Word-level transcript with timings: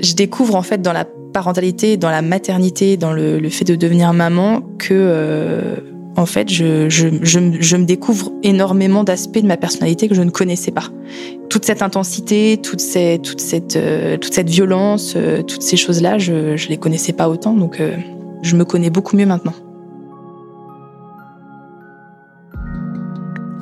je 0.00 0.14
découvre 0.14 0.54
en 0.54 0.62
fait 0.62 0.80
dans 0.82 0.92
la 0.92 1.04
parentalité, 1.32 1.96
dans 1.96 2.10
la 2.10 2.22
maternité, 2.22 2.96
dans 2.96 3.12
le, 3.12 3.48
fait 3.48 3.64
de 3.64 3.74
devenir 3.74 4.12
maman, 4.12 4.62
que 4.78 4.94
euh, 4.94 5.76
en 6.16 6.26
fait, 6.26 6.48
je, 6.48 6.88
je, 6.88 7.08
je, 7.22 7.76
me 7.76 7.84
découvre 7.84 8.32
énormément 8.42 9.04
d'aspects 9.04 9.38
de 9.38 9.46
ma 9.46 9.56
personnalité 9.56 10.08
que 10.08 10.14
je 10.14 10.22
ne 10.22 10.30
connaissais 10.30 10.72
pas. 10.72 10.88
Toute 11.48 11.64
cette 11.64 11.82
intensité, 11.82 12.58
toute 12.60 12.80
cette, 12.80 13.22
toute 13.22 13.40
cette, 13.40 13.76
euh, 13.76 14.16
toute 14.16 14.34
cette 14.34 14.48
violence, 14.48 15.14
euh, 15.16 15.42
toutes 15.42 15.62
ces 15.62 15.76
choses-là, 15.76 16.18
je 16.18 16.32
ne 16.32 16.68
les 16.68 16.76
connaissais 16.76 17.12
pas 17.12 17.28
autant, 17.28 17.54
donc 17.54 17.80
je 18.42 18.56
me 18.56 18.64
connais 18.64 18.90
beaucoup 18.90 19.16
mieux 19.16 19.26
maintenant. 19.26 19.54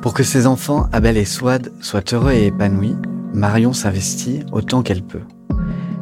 Pour 0.01 0.13
que 0.13 0.23
ses 0.23 0.47
enfants, 0.47 0.87
Abel 0.93 1.17
et 1.17 1.25
Swad, 1.25 1.71
soient 1.81 2.03
heureux 2.13 2.31
et 2.31 2.47
épanouis, 2.47 2.95
Marion 3.33 3.73
s'investit 3.73 4.39
autant 4.51 4.81
qu'elle 4.81 5.03
peut. 5.03 5.21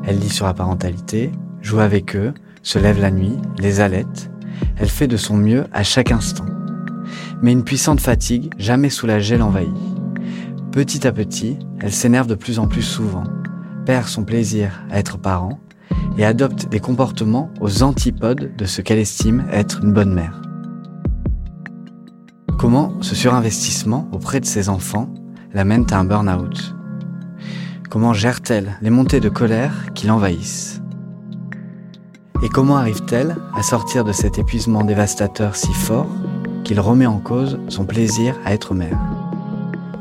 Elle 0.08 0.20
lit 0.20 0.30
sur 0.30 0.46
la 0.46 0.54
parentalité, 0.54 1.32
joue 1.62 1.80
avec 1.80 2.16
eux, 2.16 2.34
se 2.62 2.78
lève 2.78 3.00
la 3.00 3.12
nuit, 3.12 3.38
les 3.58 3.80
allaite. 3.80 4.30
Elle 4.78 4.90
fait 4.90 5.08
de 5.08 5.18
son 5.18 5.36
mieux 5.36 5.66
à 5.74 5.84
chaque 5.84 6.12
instant. 6.12 6.46
Mais 7.42 7.52
une 7.52 7.64
puissante 7.64 8.00
fatigue, 8.00 8.52
jamais 8.58 8.90
soulagée, 8.90 9.38
l'envahit. 9.38 9.74
Petit 10.72 11.08
à 11.08 11.12
petit, 11.12 11.58
elle 11.80 11.92
s'énerve 11.92 12.28
de 12.28 12.36
plus 12.36 12.60
en 12.60 12.68
plus 12.68 12.82
souvent, 12.82 13.24
perd 13.86 14.08
son 14.08 14.24
plaisir 14.24 14.84
à 14.92 15.00
être 15.00 15.18
parent 15.18 15.60
et 16.18 16.26
adopte 16.26 16.70
des 16.70 16.80
comportements 16.80 17.50
aux 17.60 17.84
antipodes 17.84 18.52
de 18.56 18.66
ce 18.66 18.82
qu'elle 18.82 19.00
estime 19.00 19.46
être 19.52 19.82
une 19.84 19.94
bonne 19.94 20.14
mère. 20.14 20.42
Comment 22.58 22.94
ce 23.02 23.16
surinvestissement 23.16 24.08
auprès 24.12 24.40
de 24.40 24.46
ses 24.46 24.70
enfants 24.70 25.14
l'amène 25.54 25.86
à 25.92 26.00
un 26.00 26.06
burn-out? 26.06 26.75
Comment 27.90 28.14
gère-t-elle 28.14 28.78
les 28.82 28.90
montées 28.90 29.20
de 29.20 29.30
colère 29.30 29.94
qui 29.94 30.08
l'envahissent 30.08 30.82
Et 32.44 32.50
comment 32.50 32.78
arrive-t-elle 32.78 33.36
à 33.54 33.62
sortir 33.64 34.04
de 34.04 34.12
cet 34.12 34.40
épuisement 34.40 34.84
dévastateur 34.84 35.56
si 35.56 35.72
fort 35.74 36.08
qu'il 36.64 36.80
remet 36.80 37.06
en 37.06 37.20
cause 37.20 37.60
son 37.70 37.86
plaisir 37.86 38.36
à 38.44 38.54
être 38.54 38.74
mère 38.74 39.00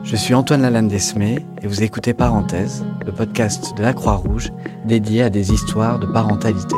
Je 0.02 0.16
suis 0.16 0.34
Antoine 0.34 0.62
Lalanne 0.62 0.88
Desmé 0.88 1.44
et 1.62 1.66
vous 1.66 1.82
écoutez 1.82 2.14
Parenthèse, 2.14 2.84
le 3.04 3.12
podcast 3.12 3.76
de 3.76 3.82
la 3.82 3.92
Croix-Rouge 3.92 4.50
dédié 4.86 5.22
à 5.22 5.30
des 5.30 5.52
histoires 5.52 5.98
de 5.98 6.06
parentalité. 6.06 6.76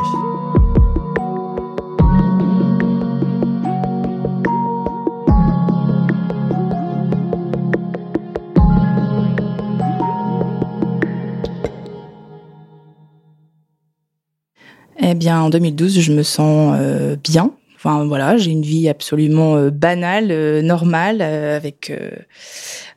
Eh 15.08 15.14
bien, 15.14 15.40
en 15.40 15.50
2012, 15.50 16.00
je 16.00 16.12
me 16.12 16.24
sens 16.24 16.76
euh, 16.76 17.14
bien. 17.14 17.52
Enfin, 17.76 18.04
voilà, 18.06 18.38
j'ai 18.38 18.50
une 18.50 18.62
vie 18.62 18.88
absolument 18.88 19.54
euh, 19.54 19.70
banale, 19.70 20.32
euh, 20.32 20.62
normale, 20.62 21.22
avec 21.22 21.92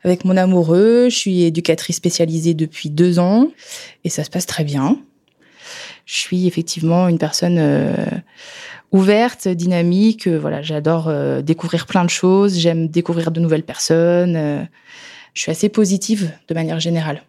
avec 0.04 0.26
mon 0.26 0.36
amoureux. 0.36 1.10
Je 1.12 1.16
suis 1.16 1.44
éducatrice 1.44 1.98
spécialisée 1.98 2.56
depuis 2.56 2.90
deux 2.90 3.20
ans 3.20 3.50
et 4.06 4.10
ça 4.10 4.24
se 4.24 4.32
passe 4.32 4.48
très 4.48 4.64
bien. 4.64 4.98
Je 6.08 6.16
suis 6.16 6.48
effectivement 6.48 7.08
une 7.08 7.20
personne 7.20 7.62
ouverte, 8.92 9.48
dynamique. 9.48 10.28
voilà, 10.28 10.64
j'adore 10.64 11.14
découvrir 11.44 11.86
plein 11.86 12.06
de 12.06 12.10
choses. 12.10 12.58
J'aime 12.58 12.88
découvrir 12.88 13.30
de 13.30 13.40
nouvelles 13.40 13.62
personnes. 13.62 14.68
je 15.36 15.42
suis 15.42 15.52
assez 15.52 15.70
positive 15.70 16.32
de 16.48 16.56
manière 16.56 16.80
générale. 16.80 17.22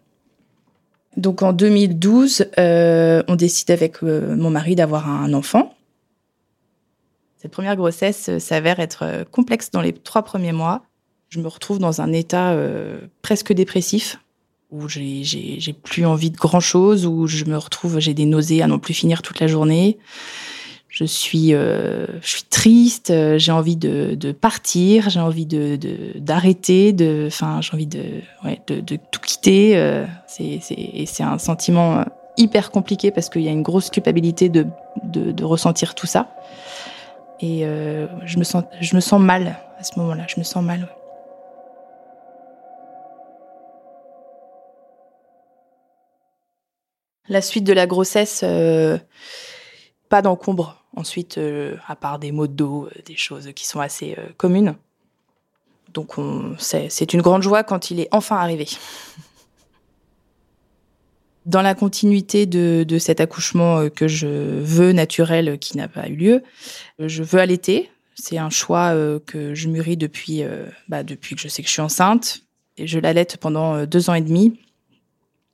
Donc 1.17 1.43
en 1.43 1.53
2012, 1.53 2.47
euh, 2.59 3.23
on 3.29 3.37
décide 3.37 3.71
avec 3.71 4.03
euh, 4.03 4.37
mon 4.37 4.51
mari 4.51 4.77
d'avoir 4.77 5.09
un 5.09 5.33
enfant. 5.33 5.75
Cette 7.37 7.51
première 7.51 7.77
grossesse 7.77 8.29
euh, 8.29 8.39
s'avère 8.39 8.81
être 8.81 9.25
complexe 9.31 9.71
dans 9.71 9.81
les 9.81 9.93
trois 9.93 10.23
premiers 10.23 10.53
mois. 10.53 10.83
Je 11.29 11.41
me 11.41 11.49
retrouve 11.49 11.79
dans 11.79 12.01
un 12.01 12.13
état 12.13 12.57
presque 13.23 13.53
dépressif, 13.53 14.19
où 14.73 14.89
j'ai 14.89 15.77
plus 15.85 16.05
envie 16.05 16.33
de 16.33 16.37
grand 16.37 16.59
chose, 16.59 17.07
où 17.07 17.29
je 17.29 17.45
me 17.45 17.57
retrouve, 17.57 18.01
j'ai 18.01 18.15
des 18.15 18.25
nausées 18.25 18.63
à 18.63 18.67
non 18.67 18.81
plus 18.81 18.95
finir 18.95 19.23
toute 19.23 19.39
la 19.39 19.47
journée 19.47 19.99
je 21.01 21.07
suis, 21.07 21.55
euh, 21.55 22.05
je 22.21 22.29
suis 22.29 22.43
triste, 22.43 23.11
euh, 23.11 23.39
j'ai 23.39 23.53
envie 23.53 23.77
de, 23.77 24.33
partir, 24.33 25.09
j'ai 25.09 25.21
envie 25.21 25.47
de 25.47 25.79
d'arrêter, 26.17 26.95
enfin, 27.27 27.63
j'ai 27.63 27.73
envie 27.73 27.87
de, 27.87 28.21
de, 28.67 28.97
tout 29.11 29.21
quitter. 29.21 29.79
Euh, 29.79 30.05
c'est, 30.27 30.59
c'est, 30.61 31.05
c'est 31.07 31.23
un 31.23 31.39
sentiment 31.39 32.05
hyper 32.37 32.71
compliqué 32.71 33.11
parce 33.11 33.31
qu'il 33.31 33.41
y 33.41 33.49
a 33.49 33.51
une 33.51 33.63
grosse 33.63 33.89
culpabilité 33.89 34.51
de, 34.51 34.67
de, 35.05 35.43
ressentir 35.43 35.95
tout 35.95 36.07
ça. 36.07 36.37
Et 37.41 37.65
je 38.27 38.39
me 38.39 38.45
sens, 38.45 38.65
je 38.83 38.95
me 38.95 39.01
sens 39.01 39.23
mal 39.23 39.59
à 39.79 39.83
ce 39.83 39.99
moment-là. 40.01 40.25
Je 40.29 40.39
me 40.39 40.45
sens 40.45 40.63
mal. 40.63 40.87
La 47.27 47.41
suite 47.41 47.65
de 47.65 47.73
la 47.73 47.87
grossesse, 47.87 48.45
pas 50.11 50.21
d'encombre 50.21 50.81
Ensuite, 50.97 51.39
euh, 51.39 51.77
à 51.87 51.95
part 51.95 52.19
des 52.19 52.33
maux 52.33 52.49
de 52.49 52.53
dos, 52.53 52.87
euh, 52.87 53.03
des 53.07 53.17
choses 53.17 53.53
qui 53.55 53.67
sont 53.67 53.81
assez 53.81 54.17
euh, 54.19 54.27
communes. 54.37 54.75
Donc 55.95 56.15
c'est 56.59 57.15
une 57.15 57.21
grande 57.21 57.43
joie 57.43 57.65
quand 57.65 57.91
il 57.91 57.99
est 57.99 58.07
enfin 58.13 58.37
arrivé. 58.37 58.69
Dans 61.47 61.63
la 61.63 61.75
continuité 61.75 62.47
de, 62.47 62.99
cet 63.01 63.21
accouchement 63.21 63.89
que 63.89 64.07
je 64.07 64.29
veux 64.29 64.93
naturel 64.93 65.59
qui 65.59 65.77
n'a 65.77 65.89
pas 65.89 66.09
eu 66.09 66.15
lieu, 66.15 66.45
je 67.01 67.25
veux 67.25 67.41
allaiter. 67.41 67.91
C'est 68.15 68.39
un 68.39 68.51
choix 68.51 68.95
que 69.27 69.53
je 69.57 69.67
mûris 69.67 69.97
depuis, 69.97 70.45
bah, 70.87 71.03
depuis 71.03 71.35
que 71.35 71.41
je 71.41 71.49
sais 71.49 71.63
que 71.63 71.67
je 71.67 71.73
suis 71.73 71.83
enceinte. 71.83 72.43
Et 72.77 72.87
je 72.87 73.01
l'allaite 73.01 73.39
pendant 73.39 73.85
deux 73.85 74.11
ans 74.11 74.15
et 74.15 74.21
demi, 74.21 74.61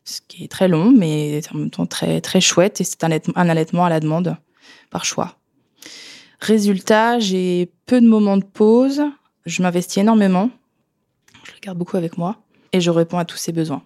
ce 0.04 0.20
qui 0.28 0.44
est 0.44 0.48
très 0.48 0.68
long, 0.68 0.92
mais 0.94 1.40
en 1.54 1.56
même 1.56 1.70
temps 1.70 1.86
très, 1.86 2.20
très 2.20 2.42
chouette. 2.42 2.82
Et 2.82 2.84
c'est 2.84 3.04
un 3.04 3.48
allaitement 3.48 3.86
à 3.86 3.88
la 3.88 4.00
demande 4.00 4.36
par 4.90 5.04
choix. 5.04 5.36
Résultat, 6.40 7.18
j'ai 7.18 7.70
peu 7.86 8.00
de 8.00 8.06
moments 8.06 8.36
de 8.36 8.44
pause, 8.44 9.02
je 9.46 9.62
m'investis 9.62 9.98
énormément, 9.98 10.50
je 11.44 11.52
le 11.52 11.58
garde 11.60 11.78
beaucoup 11.78 11.96
avec 11.96 12.18
moi 12.18 12.36
et 12.72 12.80
je 12.80 12.90
réponds 12.90 13.18
à 13.18 13.24
tous 13.24 13.36
ses 13.36 13.52
besoins. 13.52 13.82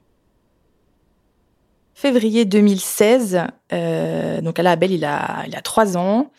Février 1.94 2.46
2016, 2.46 3.42
euh, 3.72 4.40
donc 4.40 4.58
à 4.58 4.62
la 4.62 4.70
Abel, 4.72 4.90
il 4.90 5.04
a, 5.04 5.44
il 5.46 5.54
a 5.54 5.60
3 5.60 5.98
ans 5.98 6.30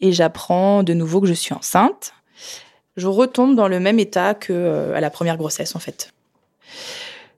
et 0.00 0.10
j'apprends 0.10 0.82
de 0.82 0.94
nouveau 0.94 1.20
que 1.20 1.26
je 1.26 1.34
suis 1.34 1.52
enceinte. 1.52 2.14
Je 2.96 3.06
retombe 3.06 3.54
dans 3.54 3.68
le 3.68 3.78
même 3.78 3.98
état 3.98 4.34
que 4.34 4.52
euh, 4.52 4.94
à 4.94 5.00
la 5.00 5.10
première 5.10 5.36
grossesse 5.36 5.76
en 5.76 5.78
fait. 5.78 6.12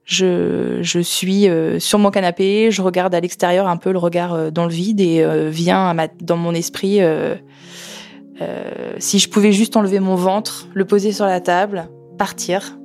Je, 0.04 1.00
suis 1.02 1.48
euh, 1.48 1.78
sur 1.78 1.98
mon 1.98 2.10
canapé, 2.10 2.70
je 2.70 2.82
regarde 2.82 3.14
à 3.14 3.20
l'extérieur 3.20 3.66
un 3.66 3.78
peu 3.78 3.90
le 3.90 3.98
regard 3.98 4.34
euh, 4.34 4.50
dans 4.50 4.66
le 4.66 4.72
vide 4.72 5.00
et 5.00 5.22
euh, 5.22 5.48
vient 5.48 5.96
dans 6.20 6.36
mon 6.36 6.54
esprit 6.54 7.00
si 8.98 9.18
je 9.18 9.28
pouvais 9.28 9.52
juste 9.52 9.76
enlever 9.76 10.00
mon 10.00 10.16
ventre, 10.16 10.68
le 10.74 10.84
poser 10.84 11.12
sur 11.12 11.24
la 11.24 11.40
table, 11.40 11.88
partir. 12.18 12.78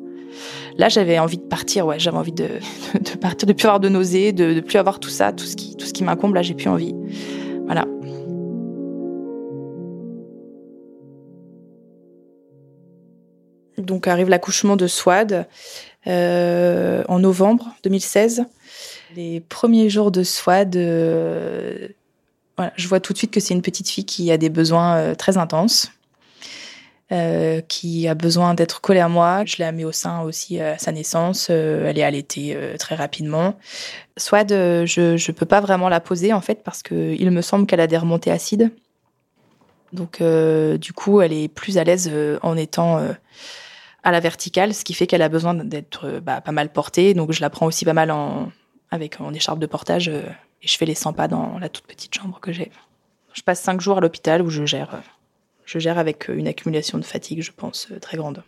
Là, 0.78 0.88
j'avais 0.88 1.20
envie 1.20 1.38
de 1.38 1.44
partir, 1.44 1.86
ouais, 1.86 2.00
j'avais 2.00 2.18
envie 2.18 2.32
de, 2.32 2.48
de, 2.94 3.18
partir, 3.18 3.48
de 3.48 3.54
plus 3.54 3.66
avoir 3.66 3.80
de 3.82 3.90
nausées, 3.90 4.32
de, 4.32 4.54
de 4.54 4.62
plus 4.62 4.78
avoir 4.78 5.00
tout 5.00 5.10
ça, 5.10 5.34
tout 5.34 5.46
ce 5.46 5.56
qui, 5.56 5.76
tout 5.76 5.86
ce 5.86 5.92
qui 5.92 6.04
m'incombe. 6.04 6.34
Là, 6.36 6.42
j'ai 6.42 6.54
plus 6.54 6.70
envie. 6.70 6.96
Voilà. 7.66 7.86
Donc 13.80 14.08
arrive 14.08 14.30
l'accouchement 14.30 14.76
de 14.76 14.88
Swad. 14.88 15.48
Euh, 16.10 17.04
en 17.08 17.20
novembre 17.20 17.76
2016. 17.84 18.46
Les 19.16 19.42
premiers 19.42 19.90
jours 19.90 20.10
de 20.10 20.24
SWAD, 20.24 20.76
euh, 20.76 21.88
je 22.76 22.88
vois 22.88 23.00
tout 23.00 23.14
de 23.14 23.18
suite 23.18 23.32
que 23.32 23.40
c'est 23.40 23.54
une 23.54 23.62
petite 23.62 23.90
fille 23.90 24.06
qui 24.06 24.32
a 24.32 24.38
des 24.38 24.50
besoins 24.50 24.96
euh, 24.96 25.16
très 25.16 25.38
intenses. 25.38 25.92
Qui 27.68 28.08
a 28.08 28.14
besoin 28.14 28.54
d'être 28.54 28.82
collée 28.82 29.00
à 29.00 29.10
moi. 29.10 29.44
Je 29.44 29.58
l'ai 29.58 29.72
mis 29.72 29.84
au 29.84 29.92
sein 29.92 30.22
aussi 30.22 30.62
à 30.62 30.78
sa 30.78 30.92
naissance. 30.92 31.50
Elle 31.50 31.98
est 31.98 32.04
allaitée 32.04 32.56
très 32.78 32.94
rapidement. 32.94 33.56
Swad, 34.16 34.50
je 34.50 35.14
ne 35.14 35.32
peux 35.32 35.48
pas 35.48 35.60
vraiment 35.60 35.90
la 35.90 36.02
poser 36.02 36.34
en 36.34 36.42
fait 36.42 36.62
parce 36.64 36.84
que 36.84 37.16
il 37.18 37.32
me 37.32 37.42
semble 37.42 37.66
qu'elle 37.66 37.80
a 37.80 37.88
des 37.88 37.98
remontées 37.98 38.30
acides. 38.30 38.70
Donc 39.92 40.22
du 40.22 40.94
coup, 40.94 41.22
elle 41.22 41.34
est 41.34 41.48
plus 41.48 41.80
à 41.80 41.84
l'aise 41.84 42.12
en 42.44 42.56
étant 42.56 43.02
à 44.10 44.12
la 44.12 44.20
verticale, 44.20 44.74
ce 44.74 44.84
qui 44.84 44.94
fait 44.94 45.08
qu'elle 45.08 45.22
a 45.22 45.30
besoin 45.30 45.54
d'être 45.54 46.06
euh, 46.06 46.20
bah, 46.20 46.42
pas 46.42 46.52
mal 46.52 46.72
portée. 46.72 47.14
Donc 47.14 47.32
je 47.32 47.42
la 47.42 47.50
prends 47.50 47.66
aussi 47.66 47.86
pas 47.86 47.94
mal 47.94 48.12
en, 48.12 48.52
avec 48.92 49.22
en 49.22 49.34
écharpe 49.34 49.60
de 49.60 49.66
portage 49.66 50.10
euh, 50.10 50.24
et 50.62 50.68
je 50.68 50.78
fais 50.78 50.86
les 50.86 50.96
100 50.96 51.14
pas 51.14 51.28
dans 51.28 51.58
la 51.60 51.70
toute 51.70 51.86
petite 51.86 52.14
chambre 52.14 52.40
que 52.40 52.52
j'ai. 52.52 52.72
Je 53.34 53.42
passe 53.42 53.62
5 53.62 53.80
jours 53.80 53.98
à 53.98 54.02
l'hôpital 54.02 54.42
où 54.42 54.50
je 54.50 54.66
gère, 54.66 54.96
euh, 54.96 55.00
je 55.66 55.80
gère 55.80 55.98
avec 55.98 56.28
une 56.28 56.48
accumulation 56.48 56.98
de 56.98 57.06
fatigue, 57.06 57.42
je 57.42 57.52
pense, 57.52 57.88
très 58.02 58.18
grande. 58.18 58.44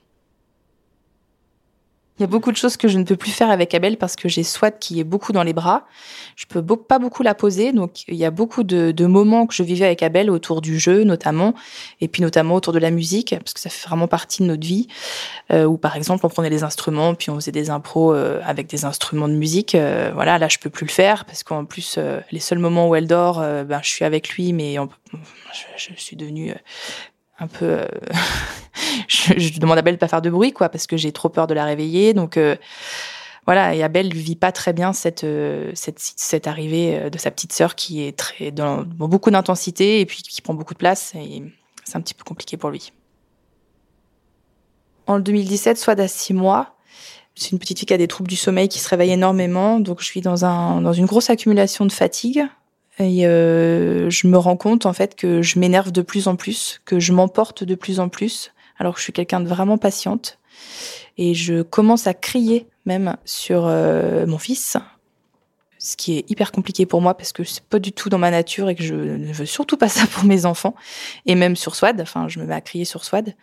Il 2.21 2.25
y 2.25 2.25
a 2.25 2.27
beaucoup 2.27 2.51
de 2.51 2.57
choses 2.57 2.77
que 2.77 2.87
je 2.87 2.99
ne 2.99 3.03
peux 3.03 3.15
plus 3.15 3.31
faire 3.31 3.49
avec 3.49 3.73
Abel 3.73 3.97
parce 3.97 4.15
que 4.15 4.29
j'ai 4.29 4.43
Swat 4.43 4.69
qui 4.69 4.99
est 4.99 5.03
beaucoup 5.03 5.31
dans 5.31 5.41
les 5.41 5.53
bras. 5.53 5.87
Je 6.35 6.45
peux 6.45 6.63
pas 6.63 6.99
beaucoup 6.99 7.23
la 7.23 7.33
poser, 7.33 7.73
donc 7.73 8.07
il 8.07 8.13
y 8.13 8.25
a 8.25 8.29
beaucoup 8.29 8.61
de, 8.61 9.05
moments 9.07 9.47
que 9.47 9.55
je 9.55 9.63
vivais 9.63 9.87
avec 9.87 10.03
Abel 10.03 10.29
autour 10.29 10.61
du 10.61 10.77
jeu 10.77 11.03
notamment, 11.03 11.55
et 11.99 12.07
puis 12.07 12.21
notamment 12.21 12.53
autour 12.53 12.73
de 12.73 12.77
la 12.77 12.91
musique 12.91 13.33
parce 13.39 13.55
que 13.55 13.59
ça 13.59 13.71
fait 13.71 13.87
vraiment 13.87 14.07
partie 14.07 14.43
de 14.43 14.47
notre 14.49 14.67
vie. 14.67 14.87
Euh, 15.51 15.65
où 15.65 15.77
par 15.77 15.95
exemple 15.95 16.23
on 16.23 16.29
prenait 16.29 16.51
les 16.51 16.61
instruments 16.61 17.15
puis 17.15 17.31
on 17.31 17.35
faisait 17.35 17.51
des 17.51 17.71
impros 17.71 18.13
euh, 18.13 18.39
avec 18.45 18.67
des 18.67 18.85
instruments 18.85 19.27
de 19.27 19.33
musique. 19.33 19.73
Euh, 19.73 20.11
voilà, 20.13 20.37
là 20.37 20.47
je 20.47 20.59
peux 20.59 20.69
plus 20.69 20.85
le 20.85 20.91
faire 20.91 21.25
parce 21.25 21.41
qu'en 21.41 21.65
plus 21.65 21.97
les 22.31 22.39
seuls 22.39 22.59
moments 22.59 22.87
où 22.87 22.93
elle 22.93 23.07
dort, 23.07 23.39
ben 23.39 23.79
je 23.81 23.89
suis 23.89 24.05
avec 24.05 24.29
lui, 24.29 24.53
mais 24.53 24.75
je, 24.75 25.89
je, 25.95 25.99
suis 25.99 26.15
devenue 26.15 26.53
un 27.41 27.47
peu. 27.47 27.65
Euh, 27.65 27.87
je, 29.07 29.59
demande 29.59 29.77
à 29.77 29.81
Belle 29.81 29.95
de 29.95 29.99
pas 29.99 30.07
faire 30.07 30.21
de 30.21 30.29
bruit, 30.29 30.53
quoi, 30.53 30.69
parce 30.69 30.87
que 30.87 30.95
j'ai 30.95 31.11
trop 31.11 31.29
peur 31.29 31.47
de 31.47 31.53
la 31.53 31.65
réveiller. 31.65 32.13
Donc 32.13 32.37
euh, 32.37 32.55
voilà, 33.45 33.75
et 33.75 33.83
Abel 33.83 34.13
vit 34.13 34.35
pas 34.35 34.51
très 34.51 34.71
bien 34.71 34.93
cette 34.93 35.23
euh, 35.23 35.71
cette, 35.73 35.99
cette 35.99 36.47
arrivée 36.47 37.09
de 37.09 37.17
sa 37.17 37.31
petite 37.31 37.51
sœur 37.51 37.75
qui 37.75 38.03
est 38.03 38.17
très 38.17 38.51
dans, 38.51 38.83
beaucoup 38.83 39.31
d'intensité 39.31 39.99
et 39.99 40.05
puis 40.05 40.21
qui 40.21 40.41
prend 40.41 40.53
beaucoup 40.53 40.75
de 40.75 40.79
place. 40.79 41.13
Et 41.15 41.43
c'est 41.83 41.97
un 41.97 42.01
petit 42.01 42.13
peu 42.13 42.23
compliqué 42.23 42.55
pour 42.57 42.69
lui. 42.69 42.93
En 45.07 45.19
2017, 45.19 45.77
soit 45.77 45.99
à 45.99 46.07
six 46.07 46.33
mois. 46.33 46.75
C'est 47.33 47.51
une 47.51 47.59
petite 47.59 47.79
fille 47.79 47.85
qui 47.87 47.93
a 47.93 47.97
des 47.97 48.09
troubles 48.09 48.29
du 48.29 48.35
sommeil, 48.35 48.67
qui 48.67 48.77
se 48.77 48.87
réveille 48.87 49.11
énormément. 49.11 49.79
Donc 49.79 50.01
je 50.01 50.05
suis 50.05 50.21
dans 50.21 50.45
un 50.45 50.81
dans 50.81 50.93
une 50.93 51.05
grosse 51.05 51.29
accumulation 51.29 51.85
de 51.85 51.91
fatigue 51.91 52.45
et 52.99 53.25
euh, 53.25 54.09
je 54.09 54.27
me 54.27 54.37
rends 54.37 54.57
compte 54.57 54.85
en 54.85 54.93
fait 54.93 55.15
que 55.15 55.41
je 55.41 55.59
m'énerve 55.59 55.91
de 55.91 56.01
plus 56.01 56.27
en 56.27 56.35
plus, 56.35 56.81
que 56.85 56.99
je 56.99 57.13
m'emporte 57.13 57.63
de 57.63 57.75
plus 57.75 57.99
en 57.99 58.09
plus, 58.09 58.51
alors 58.77 58.93
que 58.93 58.99
je 58.99 59.03
suis 59.03 59.13
quelqu'un 59.13 59.39
de 59.39 59.47
vraiment 59.47 59.77
patiente. 59.77 60.39
Et 61.17 61.33
je 61.33 61.61
commence 61.61 62.07
à 62.07 62.13
crier 62.13 62.67
même 62.85 63.15
sur 63.25 63.65
euh, 63.65 64.25
mon 64.25 64.37
fils, 64.37 64.77
ce 65.77 65.95
qui 65.95 66.17
est 66.17 66.29
hyper 66.29 66.51
compliqué 66.51 66.85
pour 66.85 67.01
moi 67.01 67.15
parce 67.15 67.31
que 67.33 67.43
c'est 67.43 67.63
pas 67.63 67.79
du 67.79 67.91
tout 67.91 68.09
dans 68.09 68.17
ma 68.17 68.31
nature 68.31 68.69
et 68.69 68.75
que 68.75 68.83
je 68.83 68.93
ne 68.93 69.33
veux 69.33 69.45
surtout 69.45 69.77
pas 69.77 69.89
ça 69.89 70.05
pour 70.07 70.23
mes 70.25 70.45
enfants. 70.45 70.75
Et 71.25 71.35
même 71.35 71.55
sur 71.55 71.75
Swad, 71.75 71.99
enfin 72.01 72.27
je 72.27 72.39
me 72.39 72.45
mets 72.45 72.55
à 72.55 72.61
crier 72.61 72.85
sur 72.85 73.03
Swad. 73.03 73.35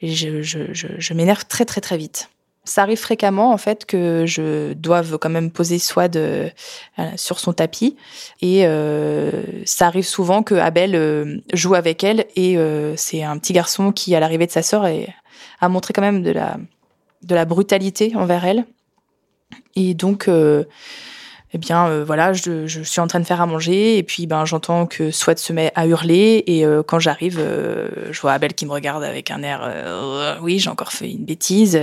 Et 0.00 0.12
je, 0.12 0.42
je, 0.42 0.72
je, 0.72 0.88
je 0.98 1.14
m'énerve 1.14 1.46
très 1.46 1.64
très 1.64 1.80
très 1.80 1.96
vite 1.96 2.28
ça 2.64 2.82
arrive 2.82 2.98
fréquemment 2.98 3.52
en 3.52 3.58
fait 3.58 3.84
que 3.84 4.24
je 4.26 4.72
doive 4.72 5.18
quand 5.18 5.28
même 5.28 5.50
poser 5.50 5.78
Swad 5.78 6.16
euh, 6.16 6.48
sur 7.16 7.38
son 7.38 7.52
tapis. 7.52 7.96
Et 8.40 8.66
euh, 8.66 9.30
ça 9.66 9.86
arrive 9.86 10.06
souvent 10.06 10.42
que 10.42 10.54
Abel 10.54 10.94
euh, 10.94 11.38
joue 11.52 11.74
avec 11.74 12.02
elle 12.02 12.24
et 12.36 12.56
c'est 12.96 13.22
un 13.22 13.38
petit 13.38 13.52
garçon 13.52 13.92
qui 13.92 14.14
à 14.14 14.20
l'arrivée 14.20 14.46
de 14.46 14.52
sa 14.52 14.62
sœur 14.62 14.86
a 15.60 15.68
montré 15.68 15.92
quand 15.92 16.02
même 16.02 16.22
de 16.22 17.34
la 17.34 17.44
brutalité 17.44 18.12
envers 18.16 18.44
elle. 18.44 18.64
Et 19.76 19.94
donc 19.94 20.28
eh 20.28 21.58
bien 21.58 22.02
voilà, 22.02 22.32
je, 22.32 22.66
je, 22.66 22.82
suis 22.82 23.00
en 23.00 23.06
train 23.06 23.20
de 23.20 23.24
faire 23.24 23.40
à 23.40 23.46
manger 23.46 23.98
et 23.98 24.02
puis 24.02 24.26
ben 24.26 24.44
j'entends 24.44 24.86
que 24.86 25.10
Swad 25.10 25.38
se 25.38 25.52
met 25.52 25.70
à 25.74 25.86
hurler 25.86 26.42
et 26.46 26.64
quand 26.86 26.98
j'arrive, 26.98 27.38
je 28.10 28.20
vois 28.20 28.32
Abel 28.32 28.54
qui 28.54 28.66
me 28.66 28.72
regarde 28.72 29.04
avec 29.04 29.30
un 29.30 29.42
air 29.42 30.38
oui 30.42 30.58
j'ai 30.58 30.70
encore 30.70 30.92
fait 30.92 31.10
une 31.10 31.24
bêtise 31.24 31.78